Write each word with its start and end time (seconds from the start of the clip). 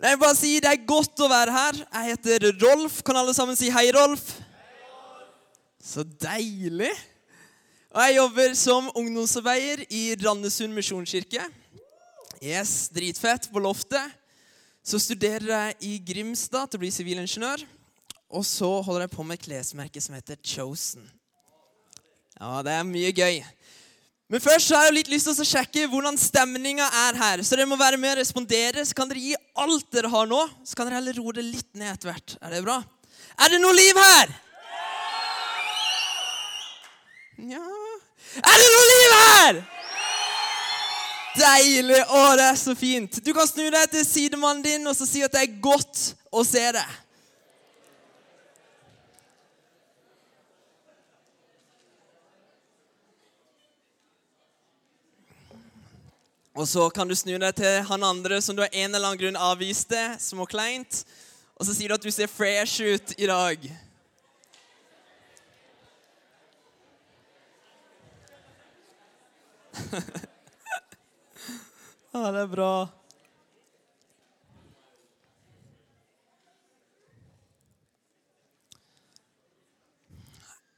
Jeg 0.00 0.16
vil 0.16 0.20
bare 0.22 0.36
si 0.36 0.54
Det 0.62 0.70
er 0.70 0.86
godt 0.88 1.20
å 1.20 1.28
være 1.28 1.52
her. 1.52 1.78
Jeg 1.84 2.14
heter 2.14 2.46
Rolf. 2.62 3.02
Kan 3.04 3.18
alle 3.20 3.34
sammen 3.36 3.56
si 3.58 3.68
hei, 3.72 3.90
Rolf? 3.92 4.32
Så 5.80 6.04
deilig. 6.04 6.92
Og 7.90 8.00
Jeg 8.06 8.16
jobber 8.16 8.54
som 8.56 8.88
ungdomsarbeider 8.96 9.84
i 9.92 10.14
Randesund 10.22 10.72
misjonskirke. 10.72 11.44
Yes, 12.40 12.88
Dritfett. 12.94 13.50
På 13.52 13.60
loftet. 13.60 14.16
Så 14.80 14.98
studerer 15.02 15.50
jeg 15.50 15.76
i 15.84 15.92
Grimstad 16.12 16.70
til 16.70 16.80
å 16.80 16.84
bli 16.86 16.92
sivilingeniør. 16.94 17.66
Og 18.32 18.46
så 18.46 18.70
holder 18.80 19.04
jeg 19.04 19.12
på 19.12 19.26
med 19.26 19.36
et 19.36 19.44
klesmerke 19.50 20.00
som 20.00 20.16
heter 20.16 20.40
Chosen. 20.40 21.04
Ja, 22.38 22.62
det 22.64 22.72
er 22.72 22.88
mye 22.88 23.12
gøy. 23.12 23.42
Men 24.30 24.38
først 24.38 24.68
så 24.70 24.78
har 24.78 24.86
jeg 24.86 24.94
litt 25.00 25.08
lyst 25.10 25.26
til 25.26 25.42
å 25.42 25.46
sjekke 25.48 25.88
hvordan 25.90 26.14
stemninga 26.20 26.84
er 27.08 27.16
her. 27.18 27.40
Så 27.42 27.56
dere 27.58 27.66
må 27.66 27.78
være 27.80 27.98
med 27.98 28.12
og 28.12 28.20
respondere. 28.20 28.84
Så 28.86 28.94
kan 28.94 29.10
dere 29.10 29.24
gi 29.24 29.32
alt 29.58 29.88
dere 29.90 30.10
har 30.12 30.28
nå. 30.30 30.44
Så 30.62 30.78
kan 30.78 30.86
dere 30.86 31.00
heller 31.00 31.18
roe 31.18 31.34
det 31.34 31.48
litt 31.48 31.66
ned 31.74 31.96
etter 31.96 32.12
hvert. 32.12 32.36
Er 32.38 32.54
det 32.54 32.60
bra? 32.62 32.76
Er 33.42 33.50
det 33.50 33.58
noe 33.58 33.74
liv 33.74 33.98
her? 33.98 34.32
Ja 37.50 37.64
Er 38.36 38.62
det 38.62 38.70
noe 38.76 38.86
liv 38.92 39.16
her? 39.16 39.60
Deilig. 41.40 42.00
Å, 42.06 42.22
det 42.38 42.46
er 42.52 42.58
så 42.62 42.76
fint. 42.78 43.18
Du 43.26 43.32
kan 43.34 43.50
snu 43.50 43.64
deg 43.66 43.90
til 43.90 44.06
sidemannen 44.06 44.62
din 44.62 44.86
og 44.86 44.94
si 44.98 45.24
at 45.26 45.34
det 45.34 45.42
er 45.42 45.58
godt 45.64 46.12
å 46.30 46.46
se 46.46 46.62
deg. 46.78 46.98
Og 56.54 56.68
så 56.68 56.88
kan 56.90 57.06
du 57.06 57.14
snu 57.14 57.36
deg 57.38 57.54
til 57.54 57.82
han 57.86 58.02
andre 58.02 58.40
som 58.42 58.56
du 58.56 58.64
av 58.64 58.72
en 58.72 58.94
eller 58.94 59.06
annen 59.06 59.20
grunn 59.20 59.38
avviste, 59.38 60.00
som 60.18 60.42
var 60.42 60.50
kleint. 60.50 61.04
Og 61.54 61.66
så 61.66 61.76
sier 61.76 61.92
du 61.92 61.94
at 61.94 62.02
du 62.02 62.10
ser 62.10 62.30
fresh 62.30 62.82
ut 62.82 63.14
i 63.20 63.28
dag. 63.30 63.70
Ja, 72.10 72.24
det 72.34 72.42
er 72.42 72.50
bra. 72.50 72.72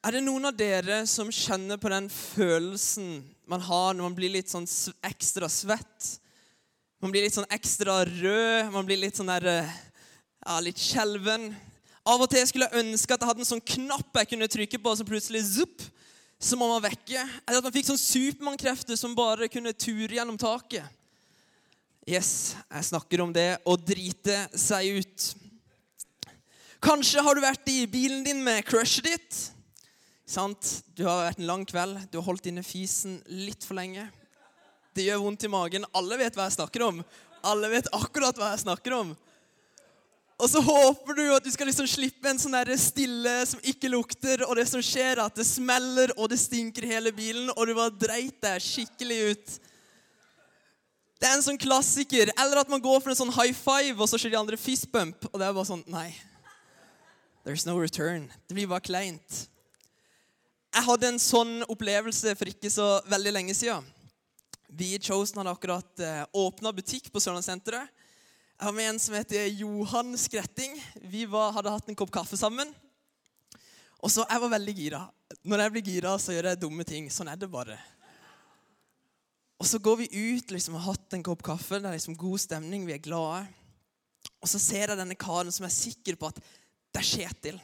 Er 0.03 0.19
det 0.19 0.25
noen 0.27 0.51
av 0.51 0.57
dere 0.59 1.05
som 1.07 1.29
kjenner 1.33 1.79
på 1.79 1.89
den 1.93 2.09
følelsen 2.11 3.21
man 3.53 3.61
har 3.61 3.93
når 3.93 4.07
man 4.07 4.17
blir 4.17 4.33
litt 4.33 4.49
sånn 4.49 4.67
ekstra 5.05 5.49
svett? 5.53 6.15
Man 7.03 7.13
blir 7.13 7.27
litt 7.27 7.37
sånn 7.37 7.51
ekstra 7.53 8.01
rød, 8.09 8.71
man 8.73 8.87
blir 8.89 9.01
litt 9.03 9.19
sånn 9.19 9.33
der 9.33 9.49
eh, 9.51 9.75
Ja, 10.43 10.57
litt 10.59 10.81
skjelven. 10.81 11.53
Av 12.03 12.19
og 12.19 12.31
til 12.33 12.43
skulle 12.49 12.67
jeg 12.67 12.83
ønske 12.83 13.15
at 13.15 13.23
jeg 13.23 13.29
hadde 13.29 13.45
en 13.45 13.51
sånn 13.53 13.63
knapp 13.75 14.19
jeg 14.19 14.31
kunne 14.33 14.49
trykke 14.51 14.81
på, 14.81 14.91
og 14.91 14.99
så 14.99 15.07
plutselig 15.07 15.45
zup, 15.53 15.85
så 16.43 16.59
må 16.59 16.67
man 16.67 16.83
vekke. 16.83 17.23
Eller 17.45 17.61
at 17.61 17.69
man 17.69 17.75
fikk 17.77 17.87
sånn 17.93 18.01
Supermann-krefter 18.01 18.99
som 18.99 19.15
bare 19.15 19.47
kunne 19.53 19.71
ture 19.77 20.17
gjennom 20.17 20.41
taket. 20.41 20.83
Yes, 22.11 22.57
jeg 22.67 22.89
snakker 22.89 23.23
om 23.23 23.31
det 23.31 23.61
å 23.63 23.77
drite 23.79 24.41
seg 24.59 24.99
ut. 24.99 25.29
Kanskje 26.83 27.23
har 27.23 27.39
du 27.39 27.45
vært 27.45 27.71
i 27.71 27.85
bilen 27.87 28.25
din 28.27 28.43
med 28.43 28.67
crushet 28.67 29.07
ditt. 29.07 29.43
Sant? 30.29 30.85
Du 30.95 31.05
har 31.09 31.27
vært 31.27 31.43
en 31.43 31.49
lang 31.49 31.65
kveld, 31.69 31.99
du 32.11 32.19
har 32.21 32.27
holdt 32.29 32.47
inne 32.51 32.65
fisen 32.67 33.19
litt 33.27 33.67
for 33.67 33.79
lenge. 33.79 34.07
Det 34.95 35.07
gjør 35.07 35.25
vondt 35.25 35.45
i 35.47 35.51
magen. 35.51 35.87
Alle 35.97 36.19
vet 36.21 36.37
hva 36.37 36.47
jeg 36.47 36.59
snakker 36.59 36.85
om. 36.87 37.03
Alle 37.49 37.71
vet 37.73 37.91
akkurat 37.97 38.37
hva 38.39 38.53
jeg 38.53 38.65
snakker 38.67 38.95
om. 38.97 39.15
Og 40.43 40.51
så 40.51 40.61
håper 40.65 41.15
du 41.15 41.23
at 41.35 41.45
du 41.45 41.51
skal 41.55 41.69
liksom 41.71 41.87
slippe 41.87 42.27
en 42.29 42.41
sånn 42.41 42.57
stille 42.81 43.35
som 43.47 43.61
ikke 43.63 43.91
lukter, 43.93 44.43
og 44.49 44.57
det 44.59 44.67
som 44.67 44.83
skjer, 44.83 45.15
er 45.15 45.27
at 45.27 45.37
det 45.39 45.47
smeller 45.47 46.11
og 46.17 46.33
det 46.33 46.41
stinker 46.43 46.87
hele 46.89 47.13
bilen, 47.15 47.53
og 47.55 47.69
du 47.69 47.77
bare 47.79 47.95
dreit 47.95 48.41
deg 48.43 48.65
skikkelig 48.65 49.21
ut. 49.31 49.55
Det 51.23 51.29
er 51.29 51.37
en 51.37 51.47
sånn 51.47 51.61
klassiker. 51.63 52.33
Eller 52.35 52.59
at 52.59 52.71
man 52.73 52.83
går 52.83 52.99
for 52.99 53.13
en 53.13 53.21
sånn 53.21 53.35
high 53.37 53.55
five, 53.55 53.95
og 54.01 54.11
så 54.11 54.19
skjer 54.19 54.35
de 54.35 54.41
andre 54.41 54.59
fist 54.59 54.89
bump, 54.91 55.29
og 55.31 55.39
det 55.39 55.47
er 55.47 55.55
bare 55.55 55.71
sånn 55.71 55.87
Nei. 55.87 56.11
There's 57.47 57.67
no 57.67 57.79
return. 57.79 58.29
Det 58.47 58.59
blir 58.59 58.71
bare 58.71 58.83
kleint. 58.83 59.45
Jeg 60.73 60.87
hadde 60.87 61.09
en 61.13 61.21
sånn 61.21 61.59
opplevelse 61.69 62.33
for 62.39 62.49
ikke 62.49 62.71
så 62.73 62.87
veldig 63.11 63.33
lenge 63.37 63.55
siden. 63.57 63.85
Vi 64.73 64.95
i 64.97 65.01
Chosen 65.05 65.43
hadde 65.43 65.53
akkurat 65.53 66.01
eh, 66.01 66.23
åpna 66.33 66.73
butikk 66.73 67.11
på 67.13 67.21
Sørlandssenteret. 67.21 67.91
Jeg 68.57 68.65
har 68.65 68.73
med 68.73 68.89
en 68.89 69.01
som 69.03 69.17
heter 69.19 69.51
Johan 69.59 70.15
Skretting. 70.17 70.79
Vi 71.13 71.27
var, 71.29 71.51
hadde 71.53 71.75
hatt 71.75 71.91
en 71.93 71.99
kopp 71.99 72.13
kaffe 72.15 72.39
sammen. 72.41 72.71
Og 74.01 74.11
så 74.11 74.25
Jeg 74.25 74.41
var 74.41 74.53
veldig 74.55 74.75
gira. 74.79 75.01
Når 75.45 75.63
jeg 75.63 75.73
blir 75.75 75.91
gira, 75.91 76.15
så 76.17 76.33
gjør 76.33 76.49
jeg 76.51 76.61
dumme 76.63 76.87
ting. 76.89 77.11
Sånn 77.13 77.29
er 77.29 77.37
det 77.37 77.51
bare. 77.53 77.77
Og 79.61 79.69
så 79.69 79.79
går 79.79 80.01
vi 80.01 80.09
ut 80.09 80.55
liksom, 80.55 80.79
og 80.79 80.87
har 80.87 80.97
hatt 80.97 81.19
en 81.19 81.27
kopp 81.27 81.45
kaffe. 81.45 81.83
Det 81.83 81.91
er 81.91 81.99
liksom 81.99 82.17
god 82.17 82.41
stemning, 82.41 82.89
vi 82.89 82.97
er 82.97 83.05
glade. 83.05 83.45
Og 84.41 84.49
så 84.49 84.63
ser 84.63 84.89
jeg 84.89 84.99
denne 84.99 85.19
karen 85.21 85.53
som 85.53 85.69
er 85.69 85.75
sikker 85.75 86.17
på 86.17 86.33
at 86.33 86.41
det 86.41 87.03
er 87.03 87.11
Kjetil. 87.13 87.61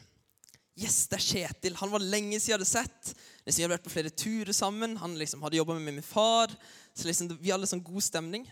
Yes, 0.79 1.09
det 1.11 1.19
er 1.19 1.25
Kjetil. 1.25 1.77
Han 1.81 1.91
var 1.91 2.05
lenge 2.05 2.39
siden 2.39 2.53
jeg 2.53 2.57
hadde 2.59 2.69
sett. 2.71 3.13
Liksom, 3.43 3.59
vi 3.59 3.65
hadde 3.65 3.75
vært 3.75 3.87
på 3.89 3.95
flere 3.95 4.15
turer 4.15 4.55
sammen. 4.55 4.95
Han 5.01 5.17
liksom 5.19 5.43
hadde 5.43 5.59
jobba 5.59 5.75
med 5.79 5.97
min 5.97 6.07
far. 6.07 6.53
Så 6.95 7.09
liksom, 7.09 7.33
vi 7.41 7.51
hadde 7.51 7.67
sånn 7.67 7.83
god 7.83 8.05
stemning. 8.07 8.47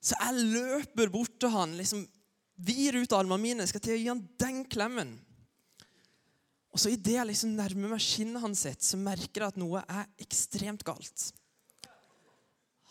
Så 0.00 0.16
jeg 0.16 0.46
løper 0.54 1.12
bort 1.12 1.34
til 1.40 1.52
han, 1.52 1.74
liksom 1.76 2.04
vir 2.56 2.96
ut 3.02 3.12
armene 3.16 3.42
mine, 3.42 3.66
skal 3.68 3.82
til 3.84 3.96
å 3.96 4.00
gi 4.00 4.08
han 4.08 4.22
den 4.40 4.62
klemmen. 4.70 5.16
Og 6.72 6.80
så 6.80 6.92
idet 6.92 7.16
jeg 7.16 7.28
liksom 7.30 7.56
nærmer 7.56 7.94
meg 7.94 8.04
skinnet 8.04 8.42
hans, 8.42 8.64
så 8.64 9.00
merker 9.00 9.42
jeg 9.42 9.54
at 9.54 9.60
noe 9.60 9.82
er 9.88 10.08
ekstremt 10.22 10.84
galt. 10.86 11.30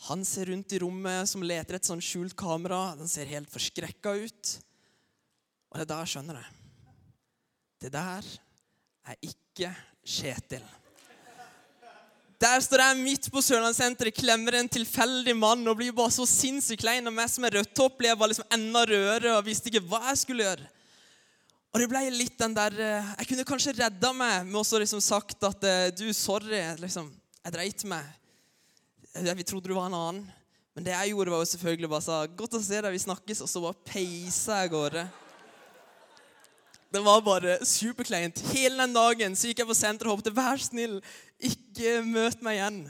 Han 0.10 0.26
ser 0.28 0.52
rundt 0.52 0.74
i 0.76 0.82
rommet 0.82 1.30
som 1.30 1.46
leter 1.46 1.78
et 1.78 1.88
sånn 1.88 2.04
skjult 2.04 2.36
kamera. 2.38 2.94
Den 3.00 3.10
ser 3.10 3.30
helt 3.30 3.50
forskrekka 3.50 4.14
ut. 4.26 4.54
Og 5.72 5.80
det 5.80 5.86
er 5.86 5.92
da 5.94 6.02
jeg 6.04 6.14
skjønner 6.14 6.42
det. 6.42 6.46
Det 7.86 7.92
der 7.94 8.26
er 9.06 9.18
ikke 9.22 9.70
Kjetil. 10.06 10.64
Der 12.42 12.62
står 12.62 12.82
jeg 12.82 12.98
midt 12.98 13.28
på 13.34 13.42
Sørlandssenteret, 13.46 14.14
klemmer 14.18 14.58
en 14.58 14.70
tilfeldig 14.70 15.36
mann 15.38 15.62
og 15.70 15.78
blir 15.78 15.94
bare 15.96 16.14
så 16.14 16.26
sinnssykt 16.30 16.82
klein. 16.82 17.06
Og 17.06 17.14
meg 17.14 17.30
som 17.30 17.46
er 17.46 17.60
rødtopp, 17.60 17.96
ble 18.00 18.10
jeg 18.10 18.18
bare 18.18 18.32
liksom 18.34 18.56
enda 18.58 18.82
rødere 18.90 19.36
og 19.38 19.46
visste 19.46 19.70
ikke 19.70 19.84
hva 19.86 20.02
jeg 20.08 20.22
skulle 20.24 20.48
gjøre. 20.48 20.70
Og 21.74 21.82
det 21.82 21.90
ble 21.92 22.02
litt 22.14 22.38
den 22.40 22.56
der 22.58 22.78
eh, 22.80 23.12
Jeg 23.20 23.30
kunne 23.30 23.46
kanskje 23.52 23.76
redda 23.78 24.12
meg 24.18 24.48
med 24.48 24.60
også 24.62 24.82
liksom 24.82 25.04
sagt 25.04 25.46
at 25.46 25.68
eh, 25.70 25.90
du, 25.94 26.08
sorry, 26.14 26.64
liksom, 26.82 27.12
jeg 27.44 27.54
dreit 27.54 27.86
meg. 27.90 28.10
Vi 29.14 29.46
trodde 29.46 29.70
du 29.70 29.78
var 29.78 29.92
en 29.92 30.00
annen. 30.00 30.26
Men 30.74 30.90
det 30.90 30.98
jeg 30.98 31.14
gjorde, 31.14 31.36
var 31.36 31.46
jo 31.46 31.52
selvfølgelig 31.54 31.92
bare 31.94 32.08
sa 32.08 32.24
'Godt 32.26 32.58
å 32.58 32.66
se 32.66 32.82
deg, 32.82 32.92
vi 32.92 33.06
snakkes', 33.06 33.46
og 33.46 33.50
så 33.52 33.62
bare 33.62 33.86
peisa 33.94 34.64
jeg 34.64 34.74
av 34.74 34.74
gårde. 34.74 35.06
Det 36.94 37.02
var 37.04 37.24
bare 37.26 37.58
superkleint. 37.66 38.40
Hele 38.54 38.78
den 38.84 38.94
dagen 38.96 39.36
så 39.36 39.50
gikk 39.50 39.64
jeg 39.64 39.70
på 39.70 39.76
senteret 39.78 40.12
og 40.12 40.18
håpte 40.18 40.34
'Vær 40.36 40.62
snill, 40.62 41.02
ikke 41.40 42.02
møt 42.06 42.42
meg 42.42 42.60
igjen'. 42.60 42.86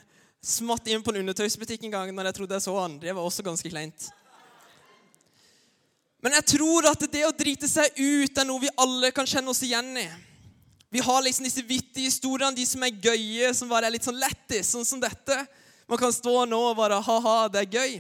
Smatt 0.46 0.88
inn 0.88 1.02
på 1.02 1.10
en 1.14 1.24
undertøysbutikk 1.24 1.88
en 1.88 1.96
gang 1.96 2.12
når 2.14 2.30
jeg 2.30 2.36
trodde 2.38 2.54
jeg 2.54 2.66
så 2.68 2.76
han. 2.78 3.00
Det 3.00 3.16
var 3.16 3.24
også 3.26 3.44
ganske 3.44 3.70
kleint. 3.70 4.10
Men 6.22 6.34
jeg 6.38 6.46
tror 6.58 6.86
at 6.90 7.02
det 7.12 7.26
å 7.26 7.34
drite 7.38 7.68
seg 7.70 7.98
ut 7.98 8.38
er 8.38 8.46
noe 8.46 8.62
vi 8.62 8.70
alle 8.78 9.12
kan 9.12 9.28
kjenne 9.30 9.50
oss 9.50 9.64
igjen 9.66 9.98
i. 9.98 10.08
Vi 10.90 11.00
har 11.00 11.22
liksom 11.22 11.46
disse 11.46 11.62
vittige 11.66 12.08
historiene, 12.10 12.56
de 12.56 12.66
som 12.66 12.84
er 12.86 12.94
gøye, 13.04 13.54
som 13.54 13.70
bare 13.70 13.90
er 13.90 13.94
litt 13.94 14.06
sånn 14.06 14.20
lættis, 14.22 14.70
sånn 14.70 14.86
som 14.86 15.02
dette. 15.02 15.36
Man 15.90 16.00
kan 16.02 16.14
stå 16.14 16.46
nå 16.50 16.62
og 16.72 16.78
bare 16.78 17.02
ha-ha, 17.04 17.48
det 17.50 17.66
er 17.66 17.76
gøy. 17.78 17.98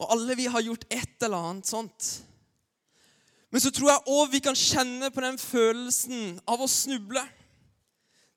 Og 0.00 0.12
alle 0.14 0.36
vi 0.38 0.46
har 0.52 0.64
gjort 0.64 0.86
et 0.88 1.26
eller 1.26 1.50
annet 1.50 1.68
sånt. 1.68 2.12
Men 3.52 3.60
så 3.60 3.70
tror 3.74 3.90
jeg 3.90 4.14
òg 4.16 4.30
vi 4.32 4.40
kan 4.40 4.56
kjenne 4.56 5.10
på 5.12 5.20
den 5.20 5.36
følelsen 5.36 6.38
av 6.48 6.62
å 6.64 6.70
snuble. 6.70 7.22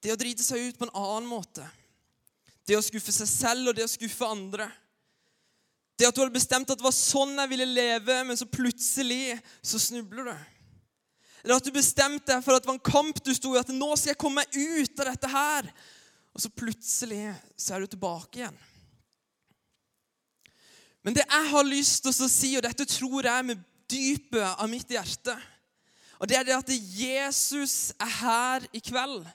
Det 0.04 0.12
å 0.12 0.20
drite 0.20 0.44
seg 0.44 0.68
ut 0.68 0.80
på 0.80 0.90
en 0.90 0.98
annen 1.00 1.30
måte. 1.30 1.64
Det 2.68 2.76
å 2.76 2.84
skuffe 2.84 3.14
seg 3.16 3.30
selv 3.30 3.72
og 3.72 3.78
det 3.78 3.86
å 3.86 3.94
skuffe 3.94 4.28
andre. 4.28 4.68
Det 5.96 6.10
at 6.10 6.18
du 6.18 6.20
hadde 6.20 6.36
bestemt 6.36 6.68
at 6.68 6.82
det 6.82 6.84
var 6.84 6.96
sånn 6.96 7.38
jeg 7.40 7.52
ville 7.54 7.68
leve, 7.70 8.18
men 8.28 8.36
så 8.36 8.48
plutselig 8.50 9.38
så 9.64 9.80
snubler 9.80 10.28
du. 10.28 10.36
Eller 11.46 11.62
at 11.62 11.68
du 11.68 11.72
bestemte 11.72 12.34
deg 12.34 12.44
for 12.44 12.58
at 12.58 12.66
det 12.66 12.72
var 12.72 12.76
en 12.76 12.92
kamp 12.92 13.22
du 13.24 13.32
sto 13.38 13.54
i, 13.54 13.62
at 13.62 13.72
nå 13.72 13.88
skal 13.96 14.12
jeg 14.12 14.20
komme 14.20 14.44
meg 14.44 14.56
ut 14.58 15.00
av 15.00 15.12
dette 15.14 15.30
her. 15.32 15.70
Og 16.36 16.44
så 16.44 16.52
plutselig 16.52 17.22
så 17.56 17.76
er 17.76 17.86
du 17.86 17.94
tilbake 17.94 18.42
igjen. 18.42 18.58
Men 21.06 21.16
det 21.16 21.24
jeg 21.24 21.50
har 21.54 21.70
lyst 21.70 22.02
til 22.04 22.12
å 22.12 22.30
si, 22.34 22.52
og 22.58 22.66
dette 22.66 22.88
tror 22.90 23.30
jeg 23.30 23.48
med 23.48 23.64
dypet 23.92 24.56
av 24.56 24.70
mitt 24.70 24.90
hjerte, 24.92 25.36
og 26.20 26.30
det 26.30 26.38
er 26.40 26.48
det 26.48 26.56
at 26.56 26.72
Jesus 26.72 27.92
er 28.00 28.12
her 28.22 28.68
i 28.74 28.80
kveld. 28.80 29.26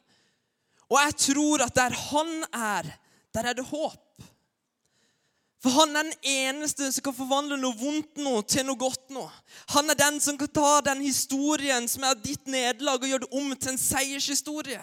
Og 0.91 0.97
jeg 0.99 1.17
tror 1.27 1.67
at 1.67 1.75
der 1.77 1.95
han 2.09 2.31
er, 2.51 2.89
der 3.35 3.51
er 3.51 3.59
det 3.59 3.67
håp. 3.69 4.25
For 5.61 5.75
han 5.77 5.93
er 5.93 6.09
den 6.09 6.15
eneste 6.25 6.89
som 6.89 7.05
kan 7.05 7.15
forvandle 7.15 7.59
noe 7.61 7.77
vondt 7.77 8.17
nå 8.25 8.39
til 8.49 8.65
noe 8.65 8.81
godt 8.81 9.13
nå. 9.13 9.27
Han 9.75 9.93
er 9.93 9.99
den 10.01 10.17
som 10.25 10.39
kan 10.41 10.49
ta 10.57 10.71
den 10.89 11.03
historien 11.05 11.85
som 11.89 12.07
er 12.09 12.17
ditt 12.17 12.49
nederlag, 12.49 12.97
og 13.03 13.11
gjøre 13.13 13.27
det 13.27 13.41
om 13.43 13.53
til 13.53 13.75
en 13.75 13.81
seiershistorie. 13.81 14.81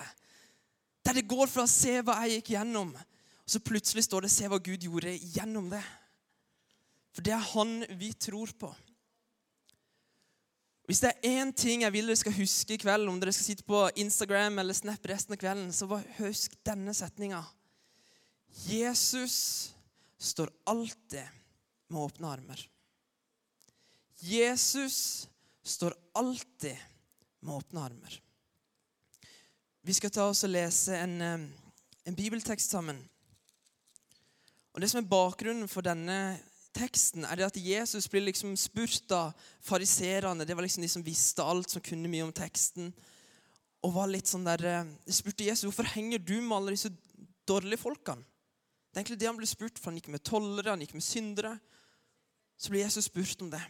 Der 1.02 1.18
det 1.18 1.26
går 1.30 1.50
fra 1.50 1.66
se 1.72 1.98
hva 2.06 2.20
jeg 2.24 2.38
gikk 2.38 2.54
gjennom, 2.54 2.92
og 2.94 3.50
så 3.50 3.64
plutselig 3.64 4.06
står 4.06 4.28
det 4.28 4.32
'se 4.32 4.48
hva 4.48 4.60
Gud 4.60 4.86
gjorde 4.86 5.18
gjennom 5.18 5.72
det'. 5.72 5.94
For 7.12 7.22
det 7.26 7.34
er 7.34 7.50
han 7.54 7.86
vi 7.98 8.14
tror 8.14 8.52
på. 8.60 8.76
Hvis 10.88 11.02
det 11.04 11.10
er 11.12 11.34
én 11.42 11.50
ting 11.52 11.82
jeg 11.84 11.92
vil 11.92 12.08
dere 12.08 12.16
skal 12.16 12.36
huske 12.38 12.78
i 12.78 12.80
kveld, 12.80 13.10
om 13.12 13.18
dere 13.20 13.34
skal 13.36 13.50
sitte 13.50 13.66
på 13.68 13.82
Instagram 14.00 14.62
eller 14.62 14.76
Snap 14.78 15.04
resten 15.12 15.36
av 15.36 15.42
kvelden, 15.42 15.74
så 15.76 15.88
bare 15.92 16.16
husk 16.22 16.56
denne 16.64 16.94
setninga. 16.96 17.42
Jesus 18.72 19.36
står 20.18 20.54
alltid 20.64 21.28
med 21.92 22.02
åpne 22.02 22.32
armer. 22.32 22.64
Jesus 24.24 25.28
står 25.64 25.94
alltid 26.16 26.80
med 27.44 27.56
åpne 27.60 27.84
armer. 27.84 28.22
Vi 29.84 29.94
skal 29.94 30.12
ta 30.16 30.30
oss 30.32 30.46
og 30.48 30.56
lese 30.56 30.96
en, 30.98 31.22
eh, 31.22 31.48
en 32.08 32.16
bibeltekst 32.16 32.72
sammen. 32.72 33.10
Og 34.74 34.82
Det 34.82 34.90
som 34.90 35.04
er 35.04 35.10
bakgrunnen 35.10 35.68
for 35.68 35.82
denne 35.82 36.40
teksten, 36.76 37.26
er 37.26 37.40
det 37.40 37.48
at 37.48 37.60
Jesus 37.62 38.08
blir 38.12 38.26
liksom 38.26 38.56
spurt 38.60 39.12
av 39.16 39.34
fariserene. 39.66 40.46
Det 40.46 40.56
var 40.56 40.66
liksom 40.66 40.84
de 40.84 40.90
som 40.92 41.06
visste 41.06 41.44
alt, 41.44 41.70
som 41.72 41.84
kunne 41.84 42.12
mye 42.12 42.26
om 42.26 42.34
teksten. 42.36 42.92
Og 43.86 43.94
var 43.94 44.10
litt 44.12 44.28
sånn 44.28 44.46
der, 44.48 44.66
eh, 44.66 45.14
spurte 45.14 45.46
Jesus 45.46 45.68
hvorfor 45.70 45.90
henger 45.94 46.20
du 46.20 46.42
med 46.42 46.58
alle 46.58 46.76
disse 46.76 46.92
dårlige 47.48 47.80
folkene. 47.82 48.26
Det 48.92 49.00
er 49.00 49.04
egentlig 49.04 49.20
det 49.20 49.28
han 49.28 49.38
ble 49.38 49.48
spurt 49.48 49.78
for. 49.78 49.92
Han 49.92 50.00
gikk 50.00 50.10
med 50.10 50.24
tollere, 50.24 50.72
han 50.74 50.82
gikk 50.82 50.96
med 50.98 51.06
syndere. 51.06 51.60
Så 52.58 52.72
ble 52.74 52.80
Jesus 52.82 53.06
spurt 53.06 53.42
om 53.42 53.52
det. 53.52 53.62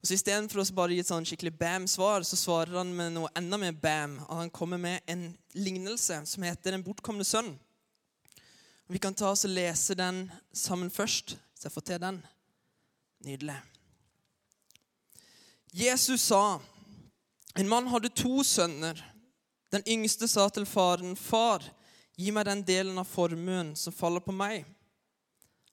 Og 0.00 0.06
så 0.06 0.14
Istedenfor 0.14 0.62
å 0.62 0.66
bare 0.76 0.94
gi 0.94 1.00
et 1.02 1.08
sånn 1.08 1.26
skikkelig 1.26 1.50
bam-svar, 1.58 2.22
så 2.22 2.38
svarer 2.38 2.76
han 2.78 2.92
med 2.94 3.16
noe 3.16 3.30
enda 3.34 3.58
mer 3.58 3.72
bam. 3.72 4.20
Han 4.28 4.52
kommer 4.54 4.78
med 4.78 5.00
en 5.10 5.36
lignelse 5.54 6.20
som 6.26 6.42
heter 6.42 6.70
'Den 6.70 6.84
bortkomne 6.84 7.24
sønn'. 7.24 7.58
Vi 8.86 8.98
kan 8.98 9.14
ta 9.14 9.32
oss 9.32 9.44
og 9.44 9.50
lese 9.50 9.96
den 9.98 10.26
sammen 10.54 10.90
først, 10.90 11.34
så 11.54 11.66
jeg 11.66 11.74
får 11.74 11.86
til 11.88 12.00
den. 12.00 12.20
Nydelig. 13.26 13.56
Jesus 15.74 16.28
sa, 16.28 16.60
en 17.58 17.68
mann 17.68 17.88
hadde 17.90 18.12
to 18.14 18.44
sønner. 18.46 19.00
Den 19.72 19.82
yngste 19.88 20.28
sa 20.28 20.48
til 20.48 20.66
faren, 20.66 21.16
'Far, 21.16 21.64
gi 22.16 22.30
meg 22.30 22.46
den 22.46 22.62
delen 22.62 22.98
av 22.98 23.04
formuen 23.04 23.74
som 23.76 23.92
faller 23.92 24.20
på 24.20 24.32
meg.' 24.32 24.64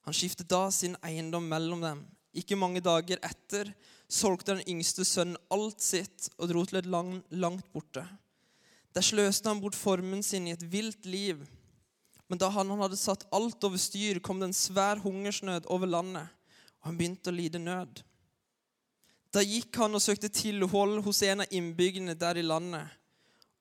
Han 0.04 0.14
skiftet 0.14 0.50
da 0.50 0.70
sin 0.72 0.98
eiendom 1.04 1.46
mellom 1.48 1.82
dem. 1.82 2.06
Ikke 2.34 2.58
mange 2.60 2.82
dager 2.82 3.22
etter 3.24 3.70
solgte 4.10 4.56
den 4.56 4.66
yngste 4.68 5.06
sønnen 5.06 5.38
alt 5.54 5.82
sitt 5.82 6.30
og 6.38 6.50
dro 6.50 6.66
til 6.66 6.82
et 6.82 6.90
land 6.90 7.22
langt 7.30 7.70
borte. 7.72 8.04
Der 8.94 9.02
sløste 9.06 9.50
han 9.50 9.62
bort 9.62 9.78
formuen 9.78 10.24
sin 10.24 10.48
i 10.48 10.52
et 10.52 10.66
vilt 10.72 11.06
liv. 11.06 11.46
Men 12.34 12.40
da 12.42 12.48
han 12.50 12.72
hadde 12.80 12.98
satt 12.98 13.28
alt 13.30 13.62
over 13.62 13.78
styr, 13.78 14.18
kom 14.18 14.40
det 14.42 14.48
en 14.48 14.56
svær 14.58 14.98
hungersnød 15.04 15.68
over 15.70 15.86
landet, 15.86 16.32
og 16.82 16.88
han 16.88 16.96
begynte 16.98 17.30
å 17.30 17.36
lide 17.38 17.60
nød. 17.62 18.00
Da 19.30 19.44
gikk 19.46 19.78
han 19.78 19.94
og 19.94 20.02
søkte 20.02 20.32
tilhold 20.34 21.04
hos 21.06 21.20
en 21.28 21.44
av 21.44 21.52
innbyggerne 21.54 22.16
der 22.18 22.40
i 22.42 22.46
landet, 22.46 22.90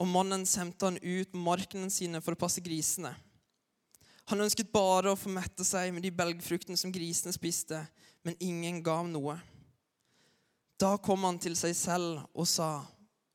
og 0.01 0.09
mannen 0.09 0.47
sendte 0.49 0.89
han 0.89 0.97
ut 1.05 1.37
markene 1.37 1.93
sine 1.93 2.23
for 2.25 2.33
å 2.33 2.41
passe 2.41 2.65
grisene. 2.65 3.11
Han 4.33 4.41
ønsket 4.41 4.73
bare 4.73 5.13
å 5.13 5.19
få 5.21 5.29
mette 5.35 5.67
seg 5.69 5.93
med 5.93 6.07
de 6.07 6.15
belgfruktene 6.23 6.81
som 6.81 6.95
grisene 6.95 7.37
spiste, 7.37 7.83
men 8.25 8.41
ingen 8.41 8.79
ga 8.81 8.95
ham 9.03 9.11
noe. 9.13 9.35
Da 10.81 10.95
kom 10.97 11.29
han 11.29 11.43
til 11.45 11.59
seg 11.61 11.77
selv 11.77 12.25
og 12.33 12.49
sa, 12.49 12.87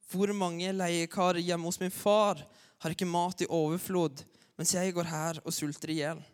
'Hvor 0.09 0.33
mange 0.33 0.73
leiekarer 0.73 1.45
hjemme 1.45 1.69
hos 1.69 1.79
min 1.79 1.93
far 1.93 2.41
har 2.81 2.89
ikke 2.89 3.05
mat 3.05 3.45
i 3.45 3.51
overflod, 3.51 4.25
mens 4.57 4.73
jeg 4.73 4.93
går 4.95 5.09
her 5.11 5.39
og 5.43 5.53
sulter 5.53 5.93
i 5.93 6.01
hjel?' 6.01 6.25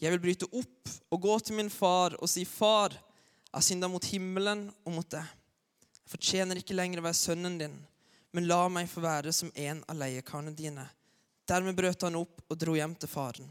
'Jeg 0.00 0.14
vil 0.14 0.22
bryte 0.22 0.48
opp 0.56 0.88
og 1.12 1.20
gå 1.20 1.38
til 1.38 1.58
min 1.58 1.70
far 1.70 2.16
og 2.16 2.28
si, 2.28 2.44
'Far, 2.44 2.92
jeg 2.92 3.52
har 3.52 3.60
synda 3.60 3.88
mot 3.88 4.04
himmelen 4.04 4.72
og 4.84 4.92
mot 4.92 5.10
deg.' 5.10 5.28
'Jeg 5.28 6.08
fortjener 6.08 6.56
ikke 6.56 6.74
lenger 6.74 7.00
å 7.00 7.06
være 7.08 7.20
sønnen 7.20 7.58
din, 7.58 7.76
men 8.32 8.46
la 8.46 8.68
meg 8.68 8.88
få 8.88 9.00
være 9.04 9.32
som 9.32 9.52
en 9.54 9.84
av 9.88 9.96
leiekarene 9.96 10.56
dine.' 10.56 10.88
Dermed 11.46 11.76
brøt 11.76 12.02
han 12.02 12.14
opp 12.14 12.44
og 12.48 12.58
dro 12.58 12.76
hjem 12.78 12.94
til 12.94 13.10
faren. 13.10 13.48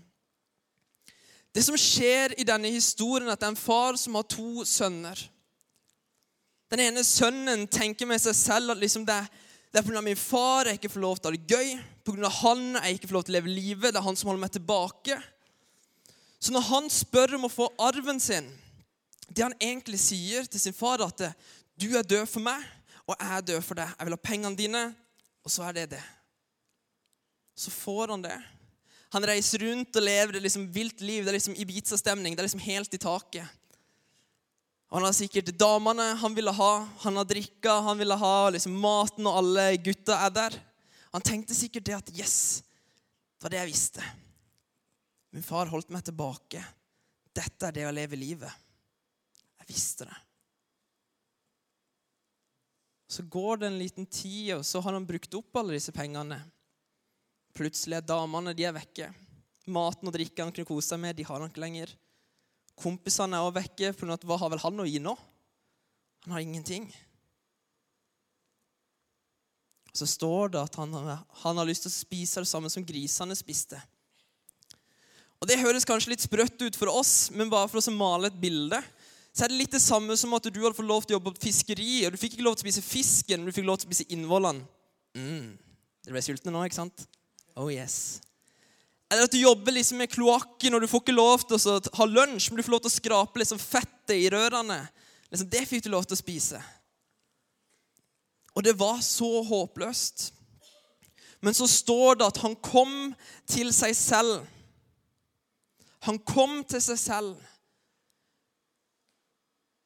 Det 1.52 1.64
som 1.66 1.78
skjer 1.78 2.36
i 2.40 2.46
denne 2.48 2.70
historien, 2.72 3.28
er 3.28 3.34
at 3.34 3.42
det 3.42 3.48
er 3.50 3.54
en 3.56 3.60
far 3.60 3.98
som 4.00 4.16
har 4.16 4.28
to 4.30 4.64
sønner. 4.64 5.20
Den 6.70 6.84
ene 6.86 7.04
sønnen 7.04 7.66
tenker 7.68 8.08
med 8.08 8.22
seg 8.22 8.38
selv 8.38 8.72
at 8.72 8.80
liksom 8.80 9.06
det, 9.08 9.18
det 9.70 9.82
er 9.82 9.86
pga. 9.86 10.02
min 10.02 10.18
far 10.18 10.66
jeg 10.66 10.80
ikke 10.80 10.90
får 10.96 11.04
lov 11.04 11.20
til 11.20 11.28
å 11.28 11.32
ha 11.32 11.38
det 11.38 11.56
gøy. 11.56 11.76
Pga. 12.06 12.30
han 12.42 12.64
jeg 12.80 12.98
ikke 12.98 13.10
får 13.10 13.18
lov 13.20 13.26
til 13.28 13.36
å 13.36 13.38
leve 13.38 13.54
livet. 13.54 13.94
Det 13.94 14.00
er 14.02 14.08
han 14.08 14.18
som 14.18 14.32
holder 14.32 14.42
meg 14.42 14.56
tilbake. 14.56 15.20
Så 16.40 16.54
når 16.56 16.66
han 16.72 16.90
spør 16.90 17.36
om 17.38 17.46
å 17.46 17.52
få 17.54 17.68
arven 17.84 18.20
sin, 18.24 18.48
det 19.30 19.44
han 19.46 19.58
egentlig 19.62 20.00
sier 20.02 20.48
til 20.50 20.62
sin 20.62 20.74
far, 20.74 21.04
at 21.06 21.22
du 21.78 21.90
er 21.94 22.08
død 22.08 22.26
for 22.32 22.42
meg, 22.42 22.64
og 23.06 23.14
jeg 23.14 23.36
er 23.36 23.46
død 23.52 23.62
for 23.66 23.78
deg. 23.78 23.92
Jeg 23.94 24.08
vil 24.08 24.16
ha 24.16 24.24
pengene 24.24 24.58
dine, 24.58 24.84
og 25.46 25.54
så 25.54 25.68
er 25.68 25.78
det 25.78 25.86
det. 25.94 26.02
Så 27.60 27.74
får 27.76 28.16
han 28.16 28.24
det. 28.26 28.38
Han 29.14 29.26
reiser 29.26 29.66
rundt 29.66 29.98
og 29.98 30.06
lever 30.06 30.38
et 30.38 30.46
liksom 30.46 30.68
vilt 30.74 31.02
liv. 31.02 31.24
Det 31.26 31.32
er 31.32 31.38
liksom 31.38 31.58
Ibiza-stemning. 31.58 32.36
Det 32.36 32.44
er 32.44 32.48
liksom 32.48 32.66
helt 32.66 32.94
i 32.94 33.02
taket. 33.02 33.59
Han 34.90 35.06
har 35.06 35.14
sikkert 35.14 35.52
damene 35.60 36.16
han 36.18 36.34
ville 36.36 36.52
ha, 36.52 36.88
han 37.04 37.18
har 37.20 37.28
drikka, 37.30 37.76
han 37.86 37.98
ville 37.98 38.16
ha 38.18 38.50
liksom 38.50 38.74
maten, 38.82 39.28
og 39.30 39.38
alle 39.44 39.68
gutta 39.86 40.18
er 40.26 40.34
der. 40.34 40.58
Han 41.14 41.26
tenkte 41.26 41.58
sikkert 41.58 41.86
det 41.86 41.98
at 41.98 42.10
Yes, 42.18 42.64
det 43.38 43.46
var 43.46 43.54
det 43.54 43.62
jeg 43.62 43.72
visste. 43.72 44.08
Min 45.30 45.46
far 45.46 45.70
holdt 45.70 45.94
meg 45.94 46.08
tilbake. 46.08 46.64
Dette 47.38 47.70
er 47.70 47.76
det 47.76 47.86
å 47.86 47.94
leve 47.94 48.18
livet. 48.18 48.66
Jeg 49.62 49.70
visste 49.70 50.10
det. 50.10 50.18
Så 53.10 53.26
går 53.30 53.62
det 53.62 53.70
en 53.70 53.80
liten 53.80 54.06
tid, 54.06 54.56
og 54.58 54.66
så 54.66 54.82
har 54.86 54.94
han 54.94 55.06
brukt 55.06 55.34
opp 55.38 55.62
alle 55.62 55.78
disse 55.78 55.94
pengene. 55.94 56.38
Plutselig 57.58 57.98
er 57.98 58.10
damene 58.10 58.54
de 58.58 58.66
er 58.70 58.76
vekke. 58.76 59.10
Maten 59.70 60.10
og 60.10 60.14
drikken 60.14 60.50
han 60.50 60.54
kunne 60.54 60.70
kose 60.70 60.92
seg 60.92 61.02
med, 61.02 61.18
de 61.18 61.26
har 61.26 61.42
han 61.42 61.50
ikke 61.50 61.64
lenger. 61.64 61.94
Kompisene 62.80 63.38
er 63.38 63.46
også 63.46 63.60
vekke, 63.60 63.92
for 63.98 64.18
hva 64.28 64.40
har 64.40 64.52
vel 64.54 64.64
han 64.64 64.82
å 64.84 64.88
gi 64.88 65.02
nå? 65.04 65.16
Han 66.26 66.36
har 66.36 66.44
ingenting. 66.44 66.88
Så 69.96 70.08
står 70.08 70.54
det 70.54 70.62
at 70.62 70.76
han, 70.80 70.94
han 70.94 71.60
har 71.60 71.68
lyst 71.68 71.86
til 71.86 71.92
å 71.92 71.98
spise 71.98 72.44
det 72.44 72.50
samme 72.50 72.72
som 72.72 72.86
grisene 72.86 73.36
spiste. 73.38 73.80
Og 75.40 75.48
Det 75.48 75.60
høres 75.62 75.88
kanskje 75.88 76.14
litt 76.14 76.24
sprøtt 76.24 76.60
ut 76.62 76.76
for 76.76 76.92
oss, 76.92 77.30
men 77.32 77.52
bare 77.52 77.70
for 77.72 77.80
å 77.80 77.96
male 77.96 78.28
et 78.28 78.40
bilde, 78.40 78.80
så 79.32 79.46
er 79.46 79.52
det 79.52 79.60
litt 79.62 79.76
det 79.76 79.84
samme 79.84 80.16
som 80.20 80.34
at 80.36 80.48
du 80.50 80.60
hadde 80.60 80.76
fått 80.76 80.90
lov 80.90 81.06
til 81.06 81.16
å 81.16 81.20
jobbe 81.20 81.36
på 81.38 81.48
fiskeri, 81.48 82.04
og 82.06 82.14
du 82.14 82.20
fikk 82.20 82.36
ikke 82.36 82.46
lov 82.48 82.58
til 82.58 82.66
å 82.66 82.68
spise 82.68 82.84
fisken, 82.84 83.40
men 83.40 83.52
du 83.52 83.56
fikk 83.56 83.68
lov 83.70 83.80
til 83.80 83.88
å 83.88 83.92
spise 83.92 84.10
innvollene. 84.12 84.66
Mm. 85.16 85.54
Dere 86.04 86.16
ble 86.18 86.24
sultne 86.26 86.54
nå, 86.54 86.66
ikke 86.68 86.82
sant? 86.82 87.06
Oh 87.56 87.70
yes. 87.72 88.20
Eller 89.10 89.26
at 89.26 89.34
du 89.34 89.40
jobber 89.42 89.74
liksom 89.74 89.98
med 89.98 90.12
kloakken, 90.14 90.76
og 90.76 90.82
du 90.82 90.88
får 90.88 91.02
ikke 91.02 91.16
lov 91.18 91.46
til 91.48 91.58
å 91.58 91.80
ha 91.98 92.06
lunsj, 92.06 92.50
men 92.50 92.60
du 92.60 92.66
får 92.66 92.76
lov 92.76 92.84
til 92.86 92.92
å 92.92 92.98
skrape 92.98 93.42
liksom 93.42 93.62
fettet 93.62 94.14
i 94.14 94.30
rørene. 94.30 94.84
Liksom, 95.32 95.50
det 95.50 95.64
fikk 95.70 95.86
du 95.86 95.90
lov 95.94 96.06
til 96.06 96.18
å 96.18 96.22
spise. 96.22 96.62
Og 98.54 98.66
det 98.66 98.76
var 98.78 99.02
så 99.06 99.30
håpløst. 99.46 100.30
Men 101.42 101.56
så 101.56 101.68
står 101.72 102.20
det 102.20 102.28
at 102.28 102.42
han 102.44 102.56
kom 102.62 103.14
til 103.50 103.72
seg 103.74 103.96
selv. 103.98 104.44
Han 106.06 106.20
kom 106.22 106.60
til 106.68 106.82
seg 106.84 107.00
selv. 107.00 107.46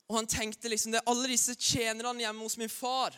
Og 0.09 0.19
han 0.19 0.29
tenkte 0.29 0.69
liksom 0.69 0.93
det 0.93 0.99
er 1.01 1.09
alle 1.09 1.31
disse 1.31 1.55
tjenerne 1.57 2.25
hjemme 2.25 2.43
hos 2.43 2.57
min 2.59 2.71
far. 2.71 3.15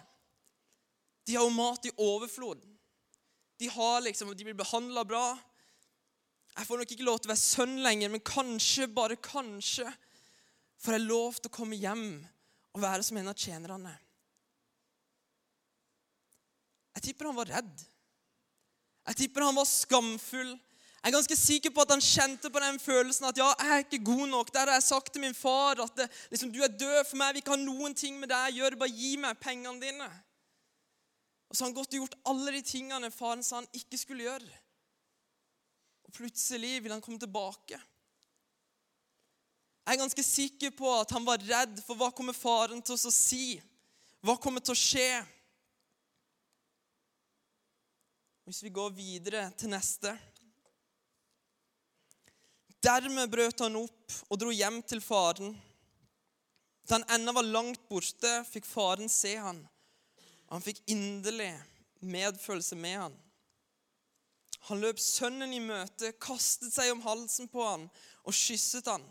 De 1.26 1.36
har 1.36 1.48
jo 1.48 1.56
mat 1.56 1.88
i 1.88 1.94
overflod. 1.98 2.62
De, 3.60 3.70
har 3.72 4.04
liksom, 4.06 4.32
de 4.36 4.46
blir 4.46 4.58
behandla 4.58 5.04
bra. 5.08 5.26
Jeg 6.56 6.68
får 6.68 6.80
nok 6.80 6.92
ikke 6.96 7.08
lov 7.08 7.18
til 7.20 7.30
å 7.30 7.34
være 7.34 7.42
sønn 7.42 7.76
lenger, 7.84 8.12
men 8.14 8.24
kanskje, 8.24 8.88
bare 8.88 9.18
kanskje, 9.20 9.90
får 10.80 10.96
jeg 10.96 11.08
lov 11.10 11.40
til 11.40 11.52
å 11.52 11.56
komme 11.56 11.80
hjem 11.80 12.06
og 12.76 12.84
være 12.84 13.04
som 13.04 13.20
en 13.20 13.32
av 13.32 13.40
tjenerne. 13.40 13.92
Jeg 16.96 17.10
tipper 17.10 17.28
han 17.28 17.36
var 17.36 17.52
redd. 17.58 17.84
Jeg 19.10 19.20
tipper 19.20 19.46
han 19.46 19.58
var 19.58 19.68
skamfull. 19.68 20.56
Jeg 20.56 21.12
er 21.12 21.14
ganske 21.14 21.38
sikker 21.38 21.74
på 21.76 21.84
at 21.84 21.92
han 21.94 22.02
kjente 22.02 22.50
på 22.50 22.62
den 22.64 22.80
følelsen 22.82 23.28
at 23.30 23.38
ja, 23.38 23.52
jeg 23.60 23.74
er 23.74 23.84
ikke 23.84 24.06
god 24.08 24.24
nok. 24.32 24.54
Der 24.56 24.72
har 24.72 24.80
jeg 24.80 24.88
sagt 24.88 25.12
til 25.14 25.22
min 25.22 25.36
far 25.38 25.84
at 25.84 26.00
det, 26.00 26.08
liksom, 26.32 26.54
du 26.56 26.64
er 26.66 26.72
død 26.72 27.02
for 27.12 27.20
meg, 27.20 27.36
vi 27.36 27.44
ikke 27.44 27.54
ha 27.54 27.60
noen 27.62 27.94
ting 27.94 28.16
med 28.18 28.32
deg 28.32 28.56
å 28.56 28.62
gjøre. 28.62 28.80
Bare 28.80 28.96
gi 28.96 29.12
meg 29.22 29.44
pengene 29.44 29.84
dine. 29.84 30.08
Og 31.52 31.54
så 31.54 31.66
har 31.66 31.70
han 31.70 31.78
gått 31.78 31.94
og 31.94 32.06
gjort 32.06 32.18
alle 32.32 32.56
de 32.56 32.64
tingene 32.66 33.12
faren 33.14 33.44
sa 33.46 33.60
han 33.60 33.70
ikke 33.76 34.00
skulle 34.02 34.26
gjøre 34.26 34.48
plutselig 36.16 36.80
vil 36.84 36.96
han 36.96 37.04
komme 37.04 37.20
tilbake. 37.22 37.80
Jeg 39.86 39.94
er 39.94 40.02
ganske 40.02 40.24
sikker 40.26 40.72
på 40.74 40.90
at 40.96 41.12
han 41.14 41.26
var 41.28 41.44
redd 41.46 41.78
for 41.86 42.00
hva 42.00 42.10
kommer 42.16 42.34
faren 42.34 42.82
til 42.82 42.96
å 42.98 43.14
si. 43.14 43.60
Hva 44.26 44.34
kommer 44.42 44.64
til 44.66 44.74
å 44.74 44.80
skje? 44.80 45.10
Hvis 48.50 48.64
vi 48.66 48.74
går 48.74 48.94
videre 48.94 49.48
til 49.58 49.72
neste 49.74 50.14
Dermed 52.86 53.32
brøt 53.34 53.64
han 53.64 53.78
opp 53.80 54.14
og 54.30 54.38
dro 54.38 54.52
hjem 54.54 54.76
til 54.86 55.00
faren. 55.02 55.56
Da 56.86 57.00
han 57.00 57.06
ennå 57.16 57.34
var 57.34 57.48
langt 57.48 57.88
borte, 57.90 58.34
fikk 58.46 58.68
faren 58.70 59.10
se 59.10 59.32
han. 59.42 59.64
Han 60.54 60.62
fikk 60.62 60.84
inderlig 60.94 61.50
medfølelse 62.06 62.78
med 62.78 63.00
han. 63.00 63.16
Han 64.66 64.82
løp 64.82 64.98
sønnen 65.02 65.54
i 65.54 65.62
møte, 65.62 66.16
kastet 66.18 66.74
seg 66.74 66.90
om 66.94 67.04
halsen 67.06 67.50
på 67.52 67.62
han 67.62 67.86
og 68.26 68.34
kysset 68.34 68.88
han. 68.90 69.04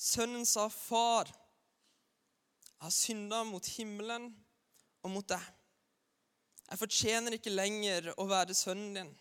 Sønnen 0.00 0.46
sa, 0.48 0.68
'Far, 0.68 1.28
jeg 1.28 2.86
har 2.86 2.94
synda 2.94 3.42
mot 3.44 3.66
himmelen 3.76 4.30
og 5.04 5.10
mot 5.12 5.26
deg.' 5.28 5.50
'Jeg 6.70 6.78
fortjener 6.80 7.36
ikke 7.36 7.52
lenger 7.52 8.14
å 8.16 8.24
være 8.30 8.56
sønnen 8.56 8.94
din.' 8.96 9.18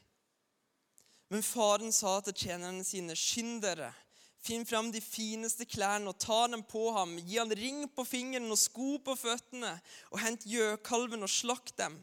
Men 1.29 1.43
faren 1.43 1.91
sa 1.91 2.13
til 2.21 2.37
tjenerne 2.45 2.85
sine, 2.87 3.11
'Skynd 3.11 3.59
dere, 3.65 3.91
finn 4.39 4.63
fram 4.65 4.87
de 4.91 5.01
fineste 5.03 5.67
klærne 5.67 6.13
og 6.13 6.19
ta 6.23 6.47
dem 6.47 6.63
på 6.63 6.93
ham.' 6.95 7.17
'Gi 7.19 7.41
han 7.41 7.51
ring 7.59 7.81
på 7.91 8.05
fingeren 8.07 8.47
og 8.55 8.61
sko 8.61 9.01
på 9.03 9.17
føttene, 9.19 9.73
og 10.13 10.23
hent 10.23 10.47
gjøkalven 10.47 11.27
og 11.27 11.29
slakt 11.29 11.75
dem.' 11.77 11.99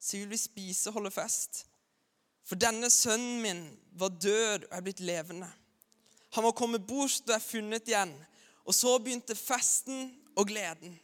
'Så 0.00 0.18
vil 0.18 0.34
vi 0.34 0.40
spise 0.48 0.90
og 0.90 0.98
holde 0.98 1.14
fest.' 1.14 1.62
For 2.44 2.60
denne 2.60 2.90
sønnen 2.92 3.40
min 3.42 3.62
var 3.98 4.12
død 4.20 4.66
og 4.70 4.76
er 4.76 4.84
blitt 4.84 5.00
levende. 5.00 5.48
Han 6.34 6.44
var 6.44 6.56
kommet 6.56 6.86
bort 6.86 7.22
og 7.28 7.34
er 7.34 7.42
funnet 7.42 7.88
igjen. 7.88 8.12
Og 8.64 8.74
så 8.74 8.98
begynte 8.98 9.36
festen 9.36 10.10
og 10.36 10.48
gleden. 10.48 10.98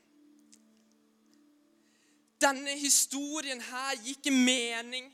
Denne 2.41 2.73
historien 2.81 3.61
her 3.61 3.97
gir 4.01 4.17
ikke 4.17 4.33
mening. 4.33 5.11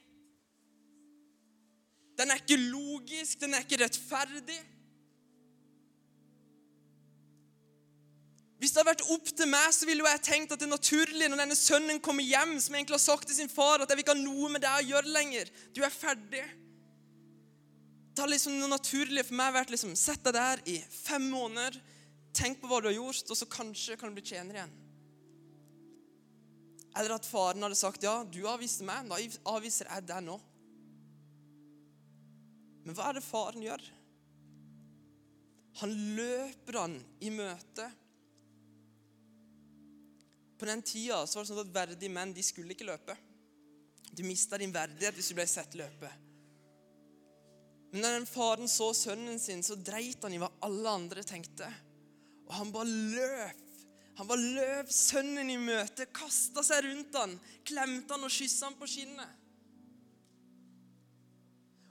Den 2.16 2.30
er 2.30 2.40
ikke 2.40 2.56
logisk, 2.56 3.40
den 3.40 3.54
er 3.54 3.64
ikke 3.64 3.83
rettferdig. 3.85 4.61
Hvis 8.67 8.73
det 8.75 8.81
hadde 8.81 8.97
vært 8.97 9.11
opp 9.15 9.29
til 9.31 9.47
meg, 9.47 9.65
så 9.71 9.87
ville 9.87 10.03
jo 10.03 10.09
jeg 10.11 10.21
tenkt 10.27 10.51
at 10.51 10.59
det 10.59 10.67
er 10.67 10.73
naturlig 10.73 11.27
når 11.31 11.39
denne 11.39 11.55
sønnen 11.55 12.01
kommer 12.03 12.25
hjem, 12.27 12.57
som 12.59 12.75
egentlig 12.75 12.97
har 12.97 13.03
sagt 13.05 13.29
til 13.31 13.37
sin 13.37 13.51
far 13.53 13.79
at 13.79 13.93
jeg 13.93 13.95
vil 13.95 14.03
ikke 14.03 14.15
ha 14.17 14.19
noe 14.19 14.49
med 14.51 14.65
deg 14.65 14.79
å 14.81 14.87
gjøre 14.89 15.13
lenger, 15.15 15.53
du 15.71 15.85
er 15.87 15.93
ferdig 15.95 16.41
Det 18.11 18.25
har 18.25 18.33
liksom 18.33 18.57
noe 18.59 18.73
naturlig 18.73 19.23
for 19.29 19.39
meg 19.39 19.53
vært 19.55 19.71
liksom, 19.71 19.93
Sett 19.95 20.25
deg 20.27 20.35
der 20.35 20.63
i 20.67 20.75
fem 20.91 21.29
måneder, 21.31 21.79
tenk 22.35 22.59
på 22.59 22.67
hva 22.67 22.81
du 22.83 22.89
har 22.89 22.97
gjort, 22.97 23.31
og 23.31 23.39
så 23.39 23.47
kanskje 23.53 23.95
kan 24.01 24.11
du 24.11 24.19
bli 24.19 24.25
tjener 24.33 24.59
igjen. 24.59 24.73
Eller 26.99 27.15
at 27.15 27.29
faren 27.29 27.63
hadde 27.63 27.79
sagt 27.79 28.03
ja, 28.03 28.17
du 28.25 28.41
avviste 28.51 28.89
meg, 28.89 29.07
da 29.07 29.21
avviser 29.53 29.93
jeg 29.93 30.09
deg 30.09 30.25
nå. 30.27 30.41
Men 32.83 32.99
hva 32.99 33.13
er 33.13 33.21
det 33.21 33.23
faren 33.29 33.63
gjør? 33.63 33.87
Han 35.85 35.95
løper 36.19 36.81
han 36.81 36.99
i 37.23 37.31
møte. 37.31 37.87
På 40.59 40.69
den 40.69 40.83
tida 40.83 41.23
så 41.27 41.39
var 41.39 41.45
det 41.45 41.51
sånn 41.53 41.65
at 41.65 41.75
verdige 41.75 42.13
menn 42.13 42.33
de 42.37 42.45
skulle 42.45 42.73
ikke 42.73 42.89
løpe. 42.89 43.17
Du 44.17 44.23
mista 44.25 44.59
din 44.59 44.73
verdighet 44.73 45.17
hvis 45.17 45.33
du 45.33 45.37
ble 45.37 45.47
sett 45.51 45.77
løpe. 45.77 46.11
Men 47.93 48.03
når 48.03 48.17
den 48.19 48.29
faren 48.29 48.69
så 48.71 48.91
sønnen 48.97 49.39
sin, 49.41 49.63
så 49.65 49.77
dreit 49.77 50.25
han 50.25 50.35
i 50.35 50.41
hva 50.41 50.51
alle 50.67 50.97
andre 51.01 51.25
tenkte. 51.27 51.69
Og 52.47 52.55
han 52.57 52.73
bare 52.75 52.89
løp. 52.89 53.63
Han 54.17 54.29
bare 54.31 54.53
løp 54.57 54.93
sønnen 54.93 55.51
i 55.53 55.59
møte, 55.61 56.07
kasta 56.17 56.63
seg 56.65 56.87
rundt 56.87 57.17
han, 57.21 57.35
klemte 57.69 58.17
han 58.17 58.25
og 58.25 58.33
kyssa 58.33 58.71
han 58.71 58.79
på 58.81 58.89
kinnet. 58.89 59.43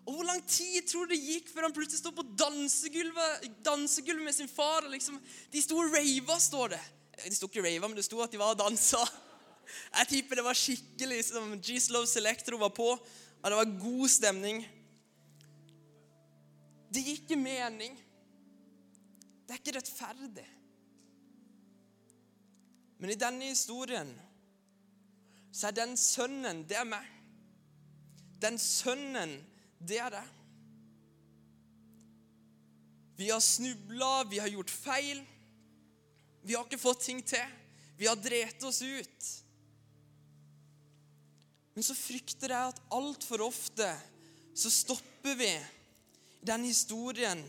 Og 0.05 0.13
Hvor 0.13 0.25
lang 0.25 0.41
tid 0.45 0.85
tror 0.89 1.05
du 1.05 1.15
det 1.15 1.21
gikk 1.21 1.49
før 1.49 1.67
han 1.67 1.73
plutselig 1.73 2.01
sto 2.01 2.11
på 2.13 2.25
dansegulvet, 2.37 3.45
dansegulvet 3.65 4.25
med 4.25 4.35
sin 4.37 4.49
far? 4.49 4.85
liksom, 4.89 5.17
De 5.53 5.61
sto 5.61 5.77
og 5.81 5.93
rava, 5.93 6.37
står 6.41 6.75
det. 6.75 6.81
De 7.23 7.35
sto 7.35 7.47
ikke 7.47 7.63
rava, 7.63 7.87
men 7.87 7.97
det 7.97 8.05
sto 8.05 8.19
at 8.23 8.33
de 8.33 8.39
var 8.39 8.53
og 8.55 8.59
dansa. 8.59 9.01
Jeg 9.95 10.07
tipper 10.11 10.39
det 10.39 10.45
var 10.45 10.57
skikkelig 10.57 11.21
som 11.29 11.55
G's 11.63 11.87
Love 11.93 12.07
Selectro 12.07 12.59
var 12.61 12.73
på, 12.75 12.89
og 12.95 13.51
det 13.51 13.57
var 13.57 13.77
god 13.79 14.09
stemning. 14.11 14.61
Det 16.93 17.03
gir 17.03 17.21
ikke 17.21 17.39
mening. 17.39 17.97
Det 19.45 19.55
er 19.55 19.61
ikke 19.61 19.77
rettferdig. 19.77 20.45
Men 22.97 23.11
i 23.11 23.19
denne 23.19 23.51
historien 23.51 24.13
så 25.55 25.67
er 25.69 25.75
den 25.77 25.97
sønnen, 25.99 26.63
det 26.67 26.77
er 26.79 26.87
meg. 26.87 27.11
Den 28.41 28.57
sønnen 28.59 29.37
det 29.79 29.99
er 29.99 30.09
det. 30.17 30.23
Vi 33.15 33.29
har 33.29 33.39
snubla, 33.39 34.23
vi 34.27 34.41
har 34.43 34.51
gjort 34.51 34.71
feil. 34.71 35.21
Vi 36.45 36.53
har 36.53 36.65
ikke 36.67 36.77
fått 36.77 37.01
ting 37.07 37.23
til. 37.25 37.43
Vi 37.97 38.07
har 38.07 38.19
drept 38.19 38.63
oss 38.67 38.81
ut. 38.85 39.29
Men 41.75 41.83
så 41.83 41.95
frykter 41.97 42.53
jeg 42.53 42.71
at 42.71 42.81
altfor 42.95 43.43
ofte 43.47 43.87
så 44.55 44.71
stopper 44.71 45.35
vi 45.35 45.51
den 46.45 46.63
historien 46.63 47.41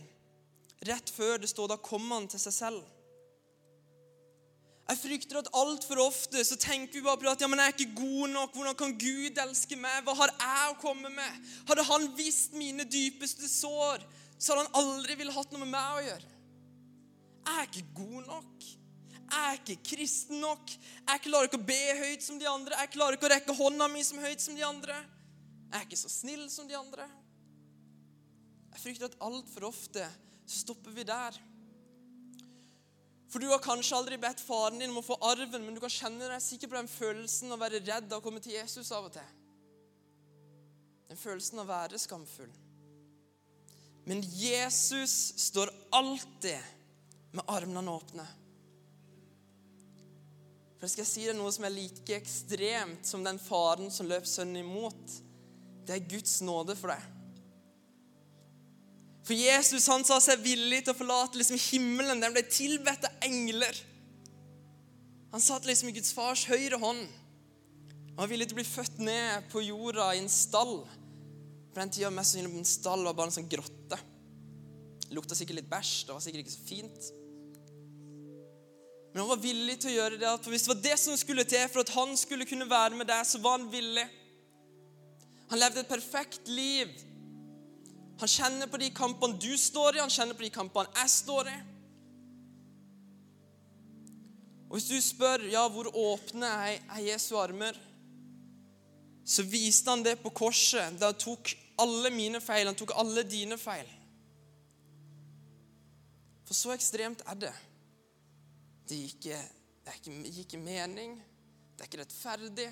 rett 0.87 1.09
før 1.13 1.37
det 1.39 1.49
står 1.49 1.67
'da 1.67 1.77
kom 1.77 2.09
han 2.11 2.27
til 2.27 2.39
seg 2.39 2.53
selv'. 2.53 2.85
Jeg 4.87 4.97
frykter 4.97 5.39
at 5.39 5.49
altfor 5.53 5.99
ofte 5.99 6.43
så 6.47 6.55
tenker 6.55 6.93
vi 6.93 7.03
bare 7.03 7.19
på 7.19 7.29
at 7.29 7.41
ja, 7.41 7.47
men 7.47 7.59
jeg 7.59 7.67
er 7.67 7.75
ikke 7.75 7.95
god 8.01 8.29
nok. 8.29 8.53
Hvordan 8.55 8.75
kan 8.75 8.93
Gud 8.99 9.41
elske 9.43 9.75
meg? 9.75 10.03
Hva 10.03 10.13
har 10.15 10.31
jeg 10.31 10.69
å 10.71 10.79
komme 10.79 11.09
med? 11.11 11.49
Hadde 11.67 11.83
han 11.83 12.07
visst 12.15 12.55
mine 12.55 12.85
dypeste 12.87 13.49
sår, 13.51 14.03
så 14.39 14.53
hadde 14.53 14.63
han 14.67 14.79
aldri 14.83 15.17
ville 15.19 15.35
hatt 15.35 15.51
noe 15.51 15.65
med 15.65 15.73
meg 15.73 15.97
å 15.97 16.05
gjøre. 16.07 16.31
Jeg 17.47 17.59
er 17.59 17.67
ikke 17.67 17.85
god 17.99 18.21
nok. 18.31 18.69
Jeg 19.27 19.43
er 19.43 19.59
ikke 19.59 19.89
kristen 19.89 20.39
nok. 20.39 20.71
Jeg 20.71 21.23
klarer 21.25 21.49
ikke 21.49 21.59
å 21.59 21.67
be 21.67 21.81
høyt 21.99 22.23
som 22.23 22.39
de 22.39 22.47
andre. 22.47 22.77
Jeg 22.83 22.93
klarer 22.93 23.17
ikke 23.17 23.27
å 23.27 23.33
rekke 23.33 23.55
hånda 23.57 23.89
mi 23.91 24.03
som 24.07 24.21
høyt 24.23 24.43
som 24.43 24.55
de 24.55 24.63
andre. 24.63 24.95
Jeg 25.67 25.81
er 25.81 25.87
ikke 25.87 25.99
så 25.99 26.11
snill 26.11 26.45
som 26.51 26.69
de 26.69 26.77
andre. 26.79 27.07
Jeg 28.71 28.83
frykter 28.85 29.09
at 29.09 29.19
altfor 29.27 29.67
ofte 29.71 30.05
stopper 30.47 30.95
vi 30.95 31.03
der. 31.07 31.35
For 33.27 33.43
du 33.43 33.49
har 33.51 33.59
kanskje 33.59 33.97
aldri 33.97 34.19
bedt 34.21 34.39
faren 34.39 34.79
din 34.79 34.93
om 34.93 35.01
å 35.01 35.05
få 35.05 35.17
arven, 35.27 35.65
men 35.65 35.75
du 35.75 35.81
kan 35.83 35.91
kjenne 35.91 36.29
deg 36.31 36.43
sikker 36.43 36.71
på 36.71 36.77
den 36.77 36.87
følelsen 36.87 37.51
av 37.51 37.57
å 37.57 37.63
være 37.65 37.83
redd 37.83 38.07
av 38.07 38.21
å 38.21 38.23
komme 38.23 38.39
til 38.43 38.55
Jesus 38.55 38.93
av 38.95 39.09
og 39.09 39.17
til. 39.17 39.35
Den 41.11 41.19
følelsen 41.19 41.59
av 41.59 41.67
å 41.67 41.73
være 41.73 41.99
skamfull. 41.99 42.53
Men 44.07 44.23
Jesus 44.23 45.33
står 45.49 45.73
alltid 45.91 47.35
med 47.35 47.43
armene 47.51 47.91
åpne. 47.91 48.23
For 50.77 50.89
skal 50.89 51.03
jeg 51.03 51.09
si 51.09 51.25
deg 51.25 51.37
noe 51.37 51.51
som 51.53 51.65
er 51.65 51.73
like 51.73 52.17
ekstremt 52.17 53.07
som 53.09 53.23
den 53.25 53.39
faren 53.41 53.89
som 53.93 54.09
løp 54.09 54.27
sønnen 54.29 54.61
imot. 54.61 55.15
Det 55.87 55.95
er 55.95 56.09
Guds 56.11 56.39
nåde 56.45 56.75
for 56.77 56.93
deg. 56.93 57.13
For 59.27 59.35
Jesus 59.35 59.89
han 59.91 60.05
sa 60.07 60.21
seg 60.23 60.39
villig 60.39 60.83
til 60.85 60.93
å 60.93 60.97
forlate 60.97 61.39
liksom 61.39 61.59
himmelen. 61.59 62.21
Den 62.23 62.35
ble 62.35 62.45
tilbedt 62.47 63.09
av 63.09 63.25
engler. 63.27 63.81
Han 65.33 65.43
satt 65.43 65.65
liksom 65.67 65.89
i 65.89 65.95
Guds 65.97 66.13
fars 66.15 66.45
høyre 66.47 66.79
hånd. 66.79 67.03
Han 68.13 68.21
var 68.21 68.31
villig 68.31 68.47
til 68.47 68.55
å 68.55 68.61
bli 68.61 68.69
født 68.69 69.01
ned 69.03 69.49
på 69.51 69.65
jorda 69.65 70.13
i 70.15 70.21
en 70.21 70.31
stall. 70.31 70.79
På 71.73 71.81
den 71.81 71.91
tida 71.93 72.13
mest 72.13 72.33
sannsynlig 72.33 72.61
en 72.61 72.69
stall 72.69 73.03
var 73.05 73.17
bare 73.17 73.29
en 73.29 73.35
sånn 73.35 73.51
grotte. 73.51 73.99
Det 75.07 75.15
lukta 75.15 75.35
sikkert 75.37 75.59
litt 75.59 75.71
bæsj. 75.71 75.91
Det 76.07 76.15
var 76.15 76.23
sikkert 76.23 76.45
ikke 76.45 76.55
så 76.55 76.63
fint. 76.69 77.11
Men 79.17 79.23
han 79.23 79.31
var 79.33 79.41
villig 79.41 79.79
til 79.81 79.89
å 79.89 79.97
gjøre 79.97 80.21
det. 80.21 80.31
For 80.45 80.53
hvis 80.53 80.67
det 80.67 80.69
var 80.69 80.81
det 80.83 80.97
som 81.01 81.17
skulle 81.17 81.47
til 81.49 81.63
for 81.73 81.81
at 81.81 81.91
han 81.95 82.11
skulle 82.21 82.45
kunne 82.45 82.69
være 82.69 82.99
med 82.99 83.09
deg, 83.09 83.23
så 83.25 83.41
var 83.41 83.55
han 83.57 83.71
villig. 83.73 84.03
Han 85.49 85.57
levde 85.57 85.81
et 85.81 85.89
perfekt 85.89 86.51
liv 86.53 86.91
han 88.17 88.29
kjenner 88.29 88.69
på 88.69 88.79
de 88.81 88.89
kampene 88.93 89.37
du 89.37 89.51
står 89.57 89.97
i, 89.97 90.01
han 90.01 90.13
kjenner 90.13 90.37
på 90.37 90.45
de 90.45 90.53
kampene 90.53 90.89
jeg 91.03 91.11
står 91.13 91.49
i. 91.51 91.57
Og 94.67 94.73
Hvis 94.75 94.87
du 94.89 94.97
spør 95.01 95.45
ja, 95.51 95.63
hvor 95.71 95.89
åpne 95.93 96.49
er 96.49 97.03
Jesu 97.05 97.37
armer, 97.39 97.77
så 99.27 99.45
viste 99.45 99.91
han 99.91 100.03
det 100.03 100.17
på 100.23 100.33
korset. 100.33 100.97
Da 100.99 101.11
han 101.11 101.21
tok 101.21 101.53
alle 101.79 102.11
mine 102.11 102.41
feil, 102.41 102.65
han 102.69 102.77
tok 102.77 102.95
alle 102.97 103.23
dine 103.27 103.57
feil. 103.61 103.87
For 106.47 106.57
så 106.57 106.73
ekstremt 106.73 107.21
er 107.27 107.41
det. 107.47 107.55
Det 108.87 108.95
gir 108.95 109.15
ikke, 109.15 109.41
det 109.85 109.95
ikke, 109.99 110.41
ikke 110.43 110.63
mening. 110.63 111.17
Det 111.75 111.83
er 111.83 111.89
ikke 111.91 112.03
rettferdig. 112.05 112.69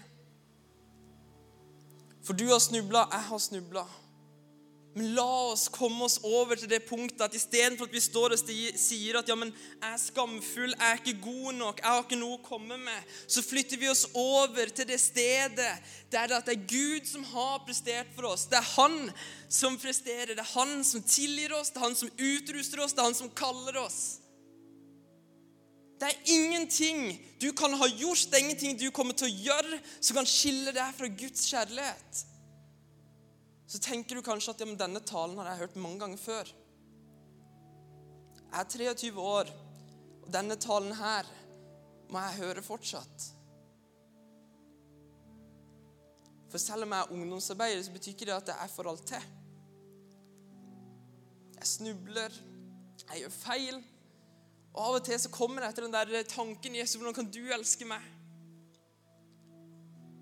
For 2.25 2.34
du 2.34 2.48
har 2.50 2.60
snubla, 2.63 3.05
jeg 3.12 3.29
har 3.29 3.41
snubla. 3.43 3.86
Men 4.95 5.10
la 5.12 5.27
oss 5.51 5.65
komme 5.67 6.05
oss 6.05 6.22
over 6.24 6.55
til 6.55 6.69
det 6.72 6.86
punktet 6.88 7.19
at 7.25 7.34
istedenfor 7.36 7.89
at 7.89 7.95
vi 7.98 8.00
står 8.00 8.31
og 8.31 8.39
sier 8.79 9.17
at 9.19 9.27
ja, 9.27 9.36
men 9.36 9.51
jeg 9.51 9.89
er 9.89 10.00
skamfull, 10.00 10.72
jeg 10.72 10.88
er 10.88 11.01
ikke 11.01 11.25
god 11.25 11.57
nok, 11.57 11.81
jeg 11.84 11.91
har 11.91 12.05
ikke 12.05 12.19
noe 12.22 12.38
å 12.38 12.45
komme 12.45 12.77
med, 12.79 13.12
så 13.27 13.43
flytter 13.43 13.81
vi 13.81 13.91
oss 13.91 14.05
over 14.15 14.72
til 14.72 14.88
det 14.88 15.01
stedet 15.03 15.74
der 16.15 16.31
det 16.31 16.55
er 16.55 16.63
Gud 16.63 17.12
som 17.12 17.27
har 17.27 17.65
prestert 17.67 18.15
for 18.15 18.31
oss. 18.31 18.48
Det 18.48 18.55
er 18.55 18.72
Han 18.77 18.95
som 19.51 19.75
presterer, 19.75 20.31
det 20.31 20.45
er 20.45 20.53
Han 20.55 20.79
som 20.88 21.03
tilgir 21.03 21.60
oss, 21.60 21.75
det 21.75 21.81
er 21.81 21.89
Han 21.89 22.00
som 22.00 22.15
utruster 22.15 22.86
oss, 22.86 22.95
det 22.95 23.03
er 23.03 23.12
Han 23.12 23.19
som 23.19 23.36
kaller 23.36 23.84
oss. 23.84 24.00
Det 25.96 26.12
er 26.12 26.32
ingenting 26.34 27.06
du 27.40 27.52
kan 27.56 27.74
ha 27.80 27.88
gjort, 27.88 28.28
det 28.32 28.40
er 28.40 28.44
ingenting 28.44 28.80
du 28.80 28.90
kommer 28.92 29.16
til 29.16 29.30
å 29.30 29.36
gjøre 29.50 29.80
som 30.00 30.18
kan 30.18 30.28
skille 30.28 30.74
deg 30.75 30.96
fra 30.98 31.08
Guds 31.08 31.46
kjærlighet 31.48 32.25
så 33.68 33.82
tenker 33.82 34.16
du 34.16 34.22
kanskje 34.25 34.54
at 34.54 34.62
ja, 34.62 34.68
denne 34.78 35.02
talen 35.02 35.40
har 35.42 35.50
jeg 35.50 35.64
hørt 35.64 35.78
mange 35.82 36.00
ganger 36.04 36.22
før. 36.22 36.52
Jeg 38.46 38.60
er 38.62 38.70
23 38.94 39.22
år, 39.22 39.50
og 40.22 40.28
denne 40.34 40.58
talen 40.62 40.94
her 40.96 41.30
må 42.14 42.22
jeg 42.28 42.40
høre 42.44 42.64
fortsatt. 42.66 43.25
For 46.54 46.62
selv 46.62 46.86
om 46.86 46.94
jeg 46.94 47.04
er 47.04 47.16
ungdomsarbeider, 47.18 47.82
så 47.84 47.96
betyr 47.96 48.14
ikke 48.14 48.30
det 48.30 48.38
at 48.38 48.54
jeg 48.54 48.74
for 48.75 48.92
alt 48.92 49.04
til. 49.10 49.25
Jeg 51.58 51.72
snubler, 51.74 52.38
jeg 53.10 53.25
gjør 53.25 53.36
feil. 53.42 53.82
Og 54.75 54.82
av 54.84 54.98
og 54.98 55.05
til 55.08 55.20
så 55.22 55.32
kommer 55.32 55.63
jeg 55.63 55.77
til 55.77 55.88
den 55.88 55.96
der 55.96 56.27
tanken 56.27 56.75
Jesus, 56.75 57.00
hvordan 57.00 57.15
kan 57.15 57.32
du 57.32 57.41
elske 57.55 57.88
meg? 57.88 58.03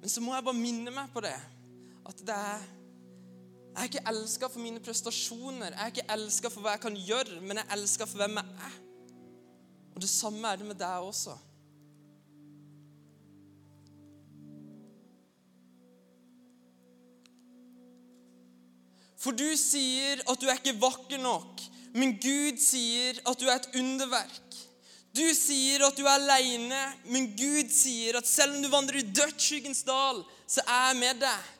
Men 0.03 0.11
så 0.11 0.21
må 0.21 0.35
jeg 0.35 0.45
bare 0.45 0.59
minne 0.59 0.93
meg 0.93 1.09
på 1.13 1.23
det. 1.25 1.35
At 2.05 2.21
det 2.21 2.37
er 2.37 2.63
jeg 3.73 3.81
er 3.81 3.89
ikke 3.89 4.09
elska 4.11 4.47
for 4.53 4.61
mine 4.61 4.79
prestasjoner, 4.85 5.71
jeg 5.73 5.81
er 5.81 5.89
ikke 5.89 6.13
elska 6.13 6.49
for 6.53 6.61
hva 6.61 6.75
jeg 6.75 6.81
kan 6.83 6.97
gjøre, 7.07 7.39
men 7.41 7.57
jeg 7.57 7.65
er 7.65 7.73
elska 7.73 8.05
for 8.05 8.21
hvem 8.21 8.37
jeg 8.37 8.67
er. 8.67 8.75
Og 9.95 10.01
det 10.03 10.09
samme 10.11 10.45
er 10.51 10.59
det 10.61 10.67
med 10.67 10.77
deg 10.77 11.07
også. 11.07 11.33
For 19.23 19.33
du 19.33 19.47
sier 19.57 20.21
at 20.21 20.41
du 20.41 20.45
er 20.51 20.59
ikke 20.59 20.77
vakker 20.83 21.21
nok, 21.23 21.65
men 21.93 22.15
Gud 22.21 22.61
sier 22.61 23.19
at 23.21 23.39
du 23.39 23.47
er 23.47 23.59
et 23.59 23.75
underverk. 23.79 24.59
Du 25.13 25.25
sier 25.37 25.83
at 25.85 25.97
du 25.97 26.07
er 26.07 26.15
aleine, 26.15 26.79
men 27.13 27.27
Gud 27.37 27.69
sier 27.73 28.17
at 28.17 28.29
selv 28.29 28.55
om 28.57 28.63
du 28.63 28.69
vandrer 28.71 29.03
i 29.03 29.11
dødsskyggens 29.13 29.83
dal, 29.85 30.23
så 30.49 30.63
er 30.65 30.87
jeg 30.89 30.99
med 31.03 31.21
deg. 31.21 31.51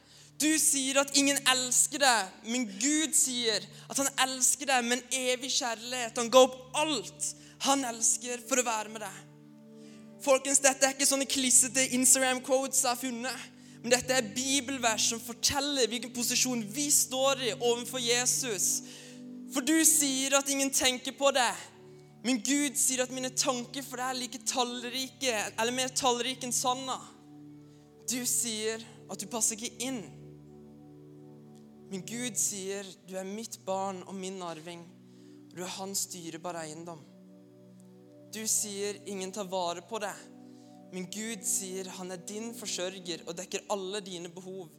Du 0.42 0.50
sier 0.60 0.98
at 1.04 1.14
ingen 1.18 1.38
elsker 1.54 2.02
deg, 2.02 2.34
men 2.50 2.66
Gud 2.82 3.14
sier 3.16 3.62
at 3.86 4.02
han 4.02 4.10
elsker 4.26 4.72
deg 4.72 4.88
med 4.88 4.98
en 4.98 5.20
evig 5.30 5.54
kjærlighet. 5.54 6.18
Han 6.18 6.34
ga 6.34 6.42
opp 6.48 6.82
alt 6.82 7.30
han 7.64 7.86
elsker, 7.88 8.42
for 8.50 8.60
å 8.60 8.66
være 8.68 8.92
med 8.92 9.06
deg. 9.06 9.22
Folkens, 10.24 10.60
Dette 10.64 10.88
er 10.88 10.96
ikke 10.96 11.08
sånne 11.08 11.28
klissete 11.30 11.86
Instagram-quotes 11.96 12.82
jeg 12.84 12.90
har 12.90 13.00
funnet. 13.00 13.50
Men 13.84 13.92
dette 13.92 14.16
er 14.16 14.30
bibelvers 14.36 15.10
som 15.12 15.20
forteller 15.20 15.90
hvilken 15.92 16.14
posisjon 16.16 16.62
vi 16.72 16.86
står 16.92 17.42
i 17.44 17.56
overfor 17.58 18.00
Jesus. 18.00 18.68
For 19.54 19.62
du 19.62 19.78
sier 19.86 20.34
at 20.38 20.50
ingen 20.50 20.74
tenker 20.74 21.16
på 21.18 21.30
det, 21.36 21.52
men 22.24 22.40
Gud 22.42 22.78
sier 22.80 23.04
at 23.04 23.14
mine 23.14 23.34
tanker 23.38 23.86
for 23.86 24.00
deg 24.00 24.10
er 24.10 24.20
like 24.20 24.42
tallrike, 24.50 25.38
eller 25.60 25.76
mer 25.76 25.94
tallrike 25.94 26.48
enn 26.48 26.56
sanda. 26.56 26.98
Du 28.10 28.22
sier 28.28 28.82
at 29.12 29.20
du 29.20 29.28
passer 29.32 29.60
ikke 29.60 29.86
inn 29.86 30.04
men 31.94 32.02
Gud 32.10 32.38
sier, 32.42 32.88
'Du 33.06 33.14
er 33.22 33.28
mitt 33.28 33.60
barn 33.68 34.00
og 34.08 34.16
min 34.18 34.42
arving. 34.42 34.82
Du 35.54 35.60
er 35.62 35.76
hans 35.78 36.08
dyrebare 36.10 36.64
eiendom.' 36.66 37.04
Du 38.34 38.48
sier, 38.50 38.98
'Ingen 39.06 39.32
tar 39.32 39.46
vare 39.46 39.84
på 39.86 40.00
deg.' 40.02 40.24
Men 40.92 41.06
Gud 41.06 41.46
sier, 41.46 41.86
'Han 41.86 42.12
er 42.12 42.18
din 42.18 42.50
forsørger 42.58 43.28
og 43.28 43.38
dekker 43.38 43.68
alle 43.70 44.02
dine 44.02 44.30
behov.' 44.30 44.72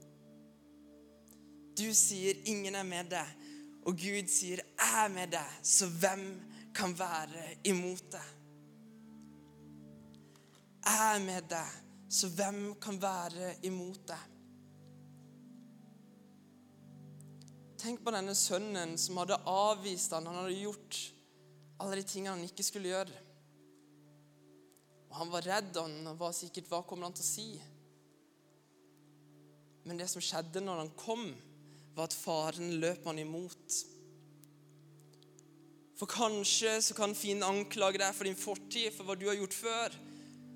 Du 1.78 1.94
sier, 1.94 2.34
'Ingen 2.34 2.74
er 2.74 2.82
med 2.82 3.10
deg.' 3.10 3.53
Og 3.84 3.92
Gud 3.92 4.28
sier, 4.28 4.60
'Jeg 4.64 5.04
er 5.04 5.08
med 5.08 5.32
deg.' 5.32 5.58
Så 5.62 5.86
hvem 5.86 6.40
kan 6.74 6.98
være 6.98 7.56
imot 7.64 8.12
deg? 8.12 8.30
Jeg 10.84 11.16
er 11.16 11.24
med 11.24 11.48
deg, 11.48 11.68
så 12.12 12.28
hvem 12.28 12.74
kan 12.80 13.02
være 13.02 13.54
imot 13.64 14.02
deg? 14.08 14.24
Tenk 17.80 18.00
på 18.04 18.12
denne 18.14 18.34
sønnen 18.36 18.94
som 19.00 19.16
hadde 19.20 19.40
avvist 19.48 20.12
han. 20.16 20.26
Han 20.26 20.42
hadde 20.42 20.56
gjort 20.56 20.98
alle 21.80 21.96
de 22.00 22.04
tingene 22.08 22.36
han 22.36 22.44
ikke 22.46 22.64
skulle 22.64 22.92
gjøre. 22.92 23.22
Og 25.10 25.16
Han 25.20 25.32
var 25.32 25.46
redd 25.46 25.76
han 25.76 26.18
var 26.18 26.32
sikkert 26.34 26.70
Hva 26.70 26.82
kommer 26.82 27.06
han 27.08 27.16
til 27.16 27.24
å 27.24 27.28
si? 27.28 27.48
Men 29.84 30.00
det 30.00 30.08
som 30.08 30.24
skjedde 30.24 30.62
når 30.64 30.80
han 30.80 30.94
kom, 30.96 31.26
var 31.94 32.08
at 32.08 32.16
faren 32.16 32.76
løp 32.82 33.06
han 33.06 33.20
imot. 33.22 33.80
For 35.98 36.10
kanskje 36.10 36.80
så 36.82 36.96
kan 36.96 37.14
fienden 37.14 37.46
anklage 37.46 38.00
deg 38.02 38.14
for 38.16 38.26
din 38.26 38.38
fortid, 38.38 38.90
for 38.94 39.06
hva 39.06 39.14
du 39.18 39.28
har 39.28 39.38
gjort 39.38 39.54
før. 39.54 39.94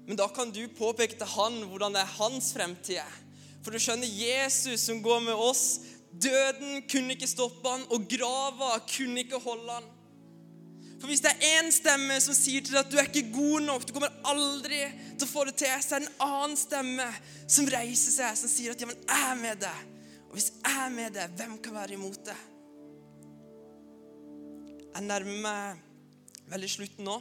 Men 0.08 0.18
da 0.18 0.26
kan 0.34 0.50
du 0.50 0.64
påpeke 0.74 1.18
til 1.20 1.30
han 1.36 1.60
hvordan 1.68 1.94
det 1.94 2.02
er 2.02 2.16
hans 2.18 2.50
fremtid. 2.56 3.20
For 3.62 3.74
du 3.74 3.82
skjønner, 3.82 4.08
Jesus 4.08 4.86
som 4.88 5.02
går 5.04 5.22
med 5.28 5.38
oss, 5.38 5.78
Døden 6.08 6.82
kunne 6.88 7.14
ikke 7.14 7.28
stoppe 7.28 7.68
han, 7.68 7.84
og 7.92 8.06
grava 8.08 8.78
kunne 8.88 9.20
ikke 9.22 9.40
holde 9.42 9.74
han. 9.76 9.88
For 10.98 11.06
hvis 11.06 11.20
det 11.22 11.30
er 11.30 11.60
én 11.60 11.68
stemme 11.70 12.16
som 12.22 12.34
sier 12.34 12.64
til 12.64 12.74
deg 12.74 12.80
at 12.80 12.90
du 12.90 12.96
er 12.98 13.06
ikke 13.06 13.28
god 13.34 13.66
nok, 13.68 13.84
du 13.86 13.92
kommer 13.94 14.16
aldri 14.26 14.80
til 15.12 15.26
å 15.28 15.30
få 15.30 15.44
det 15.46 15.54
til, 15.60 15.74
så 15.84 15.94
er 15.94 16.02
det 16.02 16.08
en 16.08 16.24
annen 16.26 16.56
stemme 16.58 17.06
som 17.46 17.68
reiser 17.70 18.16
seg, 18.16 18.40
som 18.40 18.50
sier 18.50 18.74
at 18.74 18.82
jeg 18.82 18.96
er 19.20 19.38
med 19.38 19.60
deg. 19.62 19.97
Hvis 20.38 20.52
jeg 20.54 20.70
er 20.70 20.92
med 20.94 21.16
deg, 21.16 21.32
hvem 21.34 21.56
kan 21.58 21.74
være 21.74 21.96
imot 21.96 22.20
deg? 22.28 22.42
Jeg 24.94 25.02
nærmer 25.02 25.40
meg 25.42 26.44
veldig 26.52 26.68
slutten 26.70 27.08
nå. 27.08 27.16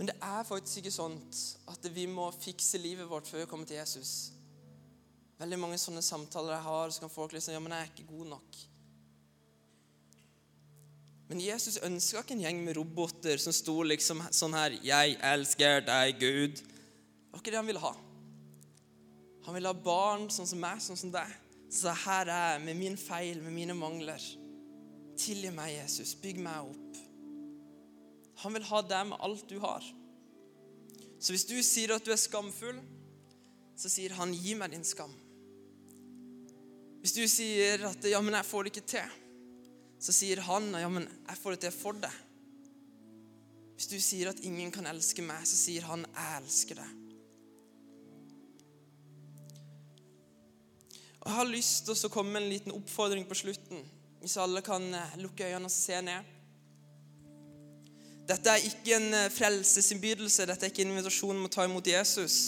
Men 0.00 0.10
det 0.10 0.16
er 0.18 0.48
faktisk 0.48 0.82
ikke 0.82 0.94
sånn 0.96 1.14
at 1.70 1.88
vi 1.94 2.08
må 2.10 2.26
fikse 2.40 2.82
livet 2.82 3.06
vårt 3.06 3.30
før 3.30 3.44
vi 3.44 3.46
kommer 3.52 3.70
til 3.70 3.78
Jesus. 3.78 4.32
Veldig 5.38 5.60
mange 5.62 5.78
sånne 5.78 6.02
samtaler 6.02 6.56
jeg 6.56 6.66
har, 6.66 6.90
så 6.90 7.06
kan 7.06 7.14
folk 7.20 7.38
liksom 7.38 7.54
Ja, 7.54 7.62
men 7.62 7.78
jeg 7.78 7.86
er 7.86 7.94
ikke 7.94 8.10
god 8.10 8.34
nok. 8.34 8.60
Men 11.30 11.46
Jesus 11.46 11.78
ønska 11.86 12.26
ikke 12.26 12.40
en 12.40 12.46
gjeng 12.48 12.66
med 12.66 12.80
roboter 12.82 13.38
som 13.38 13.54
sto 13.54 13.78
liksom 13.94 14.26
sånn 14.34 14.58
her 14.58 14.74
'Jeg 14.82 15.18
elsker 15.22 15.86
deg, 15.86 16.18
Gud'. 16.18 16.66
Det 16.66 17.30
var 17.30 17.38
ikke 17.38 17.50
det 17.54 17.62
han 17.62 17.74
ville 17.76 17.86
ha. 17.88 18.09
Han 19.46 19.56
vil 19.56 19.66
ha 19.66 19.72
barn 19.72 20.28
sånn 20.32 20.48
som 20.48 20.60
meg, 20.60 20.82
sånn 20.84 20.98
som 20.98 21.12
deg. 21.14 21.30
Så 21.70 21.92
'Her 21.94 22.28
er 22.28 22.52
jeg 22.52 22.64
med 22.64 22.76
min 22.76 22.96
feil, 22.96 23.42
med 23.42 23.52
mine 23.52 23.74
mangler'. 23.74 24.36
Tilgi 25.16 25.50
meg, 25.50 25.76
Jesus. 25.82 26.14
Bygg 26.14 26.38
meg 26.40 26.70
opp. 26.70 26.96
Han 28.42 28.54
vil 28.54 28.62
ha 28.62 28.82
deg 28.82 29.06
med 29.06 29.18
alt 29.20 29.48
du 29.48 29.58
har. 29.60 29.84
Så 31.20 31.32
hvis 31.32 31.44
du 31.44 31.62
sier 31.62 31.92
at 31.94 32.04
du 32.04 32.12
er 32.12 32.16
skamfull, 32.16 32.80
så 33.76 33.88
sier 33.88 34.14
han 34.16 34.32
'Gi 34.32 34.54
meg 34.54 34.70
din 34.70 34.84
skam'. 34.84 35.14
Hvis 37.00 37.12
du 37.12 37.28
sier 37.28 37.86
at 37.88 38.04
'ja, 38.04 38.20
men 38.20 38.34
jeg 38.34 38.44
får 38.44 38.62
det 38.62 38.76
ikke 38.76 38.86
til', 38.86 39.12
så 40.00 40.12
sier 40.12 40.40
han 40.40 40.72
'ja, 40.74 40.88
men 40.88 41.08
jeg 41.28 41.36
får 41.36 41.50
det 41.50 41.60
til 41.60 41.70
for 41.70 41.92
deg'. 41.92 42.18
Hvis 43.76 43.86
du 43.86 44.00
sier 44.00 44.28
at 44.28 44.40
'ingen 44.40 44.72
kan 44.72 44.86
elske 44.86 45.22
meg', 45.22 45.46
så 45.46 45.56
sier 45.56 45.82
han 45.82 46.04
'jeg 46.04 46.42
elsker 46.42 46.74
deg'. 46.74 47.09
Og 51.20 51.26
Jeg 51.28 51.36
har 51.36 51.50
lyst 51.52 51.84
til 51.84 52.06
å 52.08 52.12
komme 52.12 52.32
med 52.32 52.42
en 52.42 52.52
liten 52.54 52.72
oppfordring 52.72 53.26
på 53.28 53.36
slutten, 53.36 53.82
hvis 54.22 54.38
alle 54.40 54.62
kan 54.64 54.86
eh, 54.96 55.18
lukke 55.20 55.48
øynene 55.50 55.68
og 55.68 55.74
se 55.74 55.98
ned. 56.04 56.36
Dette 58.30 58.54
er 58.54 58.64
ikke 58.64 58.96
en 58.96 59.12
eh, 59.18 59.30
frelsesinnbydelse, 59.34 60.48
dette 60.48 60.64
er 60.64 60.72
ikke 60.72 60.86
en 60.86 60.94
invitasjon 60.94 61.36
om 61.36 61.48
å 61.48 61.52
ta 61.52 61.66
imot 61.68 61.92
Jesus. 61.92 62.38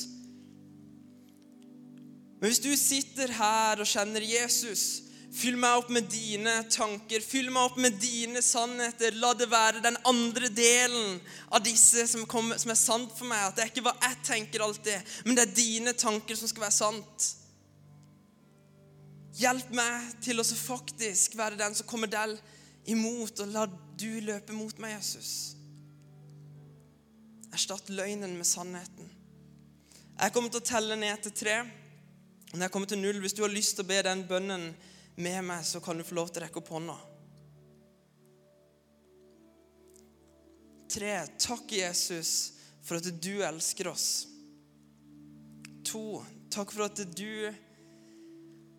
Men 2.41 2.49
hvis 2.49 2.63
du 2.65 2.73
sitter 2.79 3.35
her 3.37 3.83
og 3.83 3.87
kjenner 3.87 4.25
Jesus, 4.25 5.03
fyll 5.37 5.59
meg 5.61 5.83
opp 5.83 5.93
med 5.93 6.09
dine 6.11 6.57
tanker, 6.73 7.23
fyll 7.25 7.53
meg 7.53 7.69
opp 7.69 7.77
med 7.81 8.01
dine 8.03 8.41
sannheter. 8.45 9.15
La 9.21 9.35
det 9.37 9.47
være 9.53 9.85
den 9.85 10.01
andre 10.09 10.49
delen 10.53 11.21
av 11.53 11.63
disse 11.65 12.09
som, 12.11 12.25
kommer, 12.27 12.59
som 12.59 12.73
er 12.73 12.81
sant 12.81 13.13
for 13.15 13.29
meg. 13.29 13.45
At 13.47 13.61
det 13.61 13.67
er 13.67 13.71
ikke 13.71 13.85
hva 13.87 13.95
jeg 14.01 14.19
tenker 14.27 14.65
alltid, 14.65 15.15
men 15.29 15.39
det 15.39 15.47
er 15.47 15.55
dine 15.61 15.95
tanker 15.95 16.41
som 16.41 16.51
skal 16.51 16.67
være 16.67 16.81
sant. 16.81 17.31
Hjelp 19.39 19.71
meg 19.73 20.11
til 20.21 20.41
å 20.41 20.45
faktisk 20.45 21.39
være 21.39 21.57
den 21.61 21.75
som 21.77 21.89
kommer 21.89 22.11
deg 22.11 22.37
imot, 22.93 23.41
og 23.41 23.53
la 23.55 23.65
du 23.97 24.21
løpe 24.25 24.53
mot 24.57 24.77
meg, 24.83 24.99
Jesus. 24.99 25.55
Erstatt 27.53 27.89
løgnen 27.93 28.37
med 28.37 28.49
sannheten. 28.49 29.09
Jeg 30.19 30.35
kommer 30.35 30.53
til 30.53 30.61
å 30.61 30.67
telle 30.67 30.99
ned 31.01 31.25
til 31.25 31.35
tre. 31.37 31.63
Når 32.53 32.67
jeg 32.67 32.73
kommer 32.75 32.89
til 32.89 33.01
null, 33.01 33.21
Hvis 33.21 33.33
du 33.33 33.43
har 33.43 33.53
lyst 33.53 33.77
til 33.77 33.85
å 33.85 33.89
be 33.89 34.03
den 34.03 34.27
bønnen 34.29 34.75
med 35.17 35.45
meg, 35.45 35.65
så 35.65 35.81
kan 35.81 35.97
du 35.97 36.05
få 36.05 36.15
lov 36.15 36.29
til 36.29 36.43
å 36.43 36.47
rekke 36.47 36.61
opp 36.61 36.69
hånda. 36.69 36.99
Tre. 40.93 41.15
Takk, 41.41 41.73
Jesus, 41.73 42.53
for 42.85 43.01
at 43.01 43.09
du 43.25 43.41
elsker 43.41 43.89
oss. 43.89 44.27
To. 45.89 46.23
Takk 46.53 46.73
for 46.73 46.85
at 46.85 47.01
du 47.17 47.53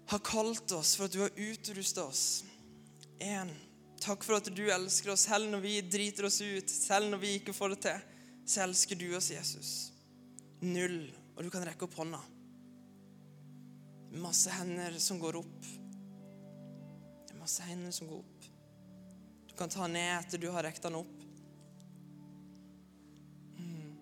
har 0.08 0.20
kalt 0.20 0.72
oss, 0.72 0.96
for 0.96 1.06
at 1.06 1.16
du 1.16 1.22
har 1.24 1.40
utrusta 1.40 2.04
oss. 2.04 2.44
Én. 3.20 3.52
Takk 4.04 4.26
for 4.26 4.36
at 4.36 4.50
du 4.52 4.66
elsker 4.68 5.14
oss 5.14 5.28
selv 5.30 5.48
når 5.52 5.62
vi 5.64 5.74
driter 5.88 6.28
oss 6.28 6.42
ut, 6.42 6.70
selv 6.70 7.14
når 7.14 7.22
vi 7.22 7.36
ikke 7.40 7.56
får 7.56 7.76
det 7.76 7.80
til. 7.86 8.02
Så 8.46 8.64
elsker 8.66 9.00
du 9.00 9.08
oss, 9.16 9.32
Jesus. 9.32 9.70
Null. 10.60 11.06
Og 11.38 11.46
du 11.46 11.50
kan 11.54 11.64
rekke 11.66 11.88
opp 11.88 11.96
hånda. 12.02 12.20
Masse 14.20 14.52
hender 14.54 15.00
som 15.02 15.22
går 15.22 15.40
opp. 15.40 15.70
Det 17.24 17.34
er 17.34 17.40
masse 17.40 17.64
hender 17.66 17.96
som 17.96 18.12
går 18.12 18.20
opp. 18.20 18.50
Du 19.48 19.56
kan 19.58 19.72
ta 19.72 19.88
ned 19.88 20.12
etter 20.20 20.42
du 20.42 20.50
har 20.52 20.66
rekt 20.68 20.84
den 20.84 21.00
opp. 21.00 21.24
Mm. 23.58 23.94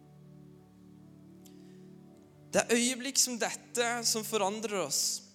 Det 2.51 2.65
er 2.65 2.75
øyeblikk 2.75 3.21
som 3.21 3.37
dette 3.39 3.91
som 4.07 4.25
forandrer 4.27 4.81
oss. 4.81 5.30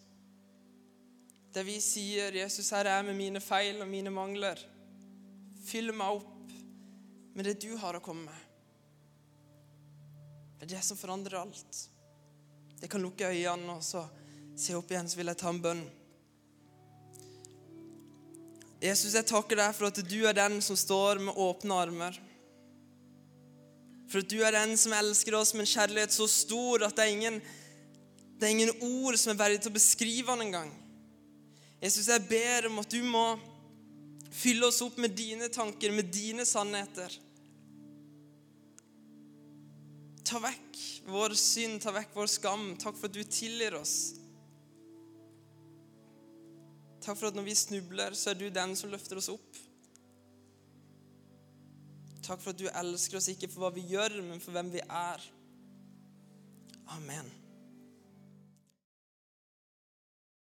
Der 1.56 1.64
vi 1.64 1.78
sier, 1.80 2.34
'Jesus, 2.36 2.68
her 2.70 2.84
er 2.84 3.02
med 3.02 3.14
mine 3.16 3.40
feil 3.40 3.80
og 3.80 3.88
mine 3.88 4.10
mangler.' 4.12 4.60
Fyll 5.64 5.88
meg 5.96 6.18
opp 6.18 6.50
med 7.34 7.48
det 7.48 7.54
du 7.62 7.70
har 7.80 7.96
å 7.96 8.02
komme 8.04 8.26
med. 8.28 8.42
Det 10.58 10.66
er 10.66 10.74
det 10.76 10.82
som 10.84 11.00
forandrer 11.00 11.40
alt. 11.40 11.80
Jeg 12.80 12.92
kan 12.92 13.00
lukke 13.00 13.32
øynene 13.32 13.78
og 13.78 13.82
så 13.82 14.04
se 14.56 14.76
opp 14.76 14.92
igjen, 14.92 15.08
så 15.08 15.16
vil 15.16 15.32
jeg 15.32 15.40
ta 15.40 15.48
en 15.48 15.62
bønn. 15.64 15.82
Jesus, 18.84 19.16
jeg 19.16 19.26
takker 19.26 19.56
deg 19.56 19.74
for 19.74 19.88
at 19.88 20.04
du 20.04 20.18
er 20.28 20.36
den 20.36 20.60
som 20.60 20.76
står 20.76 21.24
med 21.24 21.40
åpne 21.40 21.82
armer. 21.88 22.22
For 24.12 24.20
at 24.20 24.28
du 24.28 24.42
er 24.44 24.60
den 24.60 24.76
som 24.76 24.92
elsker 24.92 25.40
oss 25.40 25.56
med 25.56 25.64
en 25.64 25.72
kjærlighet 25.72 26.12
så 26.12 26.28
stor 26.28 26.84
at 26.84 27.00
det 27.00 27.08
er 27.08 27.16
ingen, 27.16 27.44
det 28.36 28.44
er 28.44 28.58
ingen 28.58 28.76
ord 28.92 29.16
som 29.16 29.32
er 29.32 29.46
verdig 29.46 29.64
til 29.64 29.72
å 29.72 29.80
beskrive 29.80 30.36
den 30.36 30.50
engang. 30.50 30.82
Jesus, 31.82 32.08
jeg 32.08 32.24
ber 32.28 32.70
om 32.70 32.80
at 32.80 32.90
du 32.90 33.02
må 33.04 33.24
fylle 34.32 34.68
oss 34.68 34.82
opp 34.84 34.96
med 35.00 35.14
dine 35.16 35.48
tanker, 35.52 35.92
med 35.92 36.08
dine 36.12 36.46
sannheter. 36.48 37.12
Ta 40.26 40.40
vekk 40.42 40.80
vår 41.06 41.36
synd, 41.38 41.78
ta 41.84 41.92
vekk 41.94 42.16
vår 42.16 42.30
skam. 42.30 42.70
Takk 42.80 42.96
for 42.98 43.08
at 43.08 43.14
du 43.14 43.22
tilgir 43.22 43.76
oss. 43.78 43.96
Takk 47.04 47.14
for 47.20 47.30
at 47.30 47.38
når 47.38 47.46
vi 47.46 47.54
snubler, 47.54 48.16
så 48.18 48.32
er 48.32 48.40
du 48.40 48.48
den 48.50 48.74
som 48.78 48.90
løfter 48.90 49.20
oss 49.20 49.30
opp. 49.30 49.62
Takk 52.26 52.40
for 52.42 52.50
at 52.50 52.58
du 52.58 52.66
elsker 52.66 53.20
oss 53.20 53.30
ikke 53.30 53.52
for 53.52 53.62
hva 53.62 53.74
vi 53.76 53.86
gjør, 53.92 54.18
men 54.26 54.42
for 54.42 54.56
hvem 54.56 54.72
vi 54.74 54.82
er. 54.82 55.26
Amen. 56.96 57.30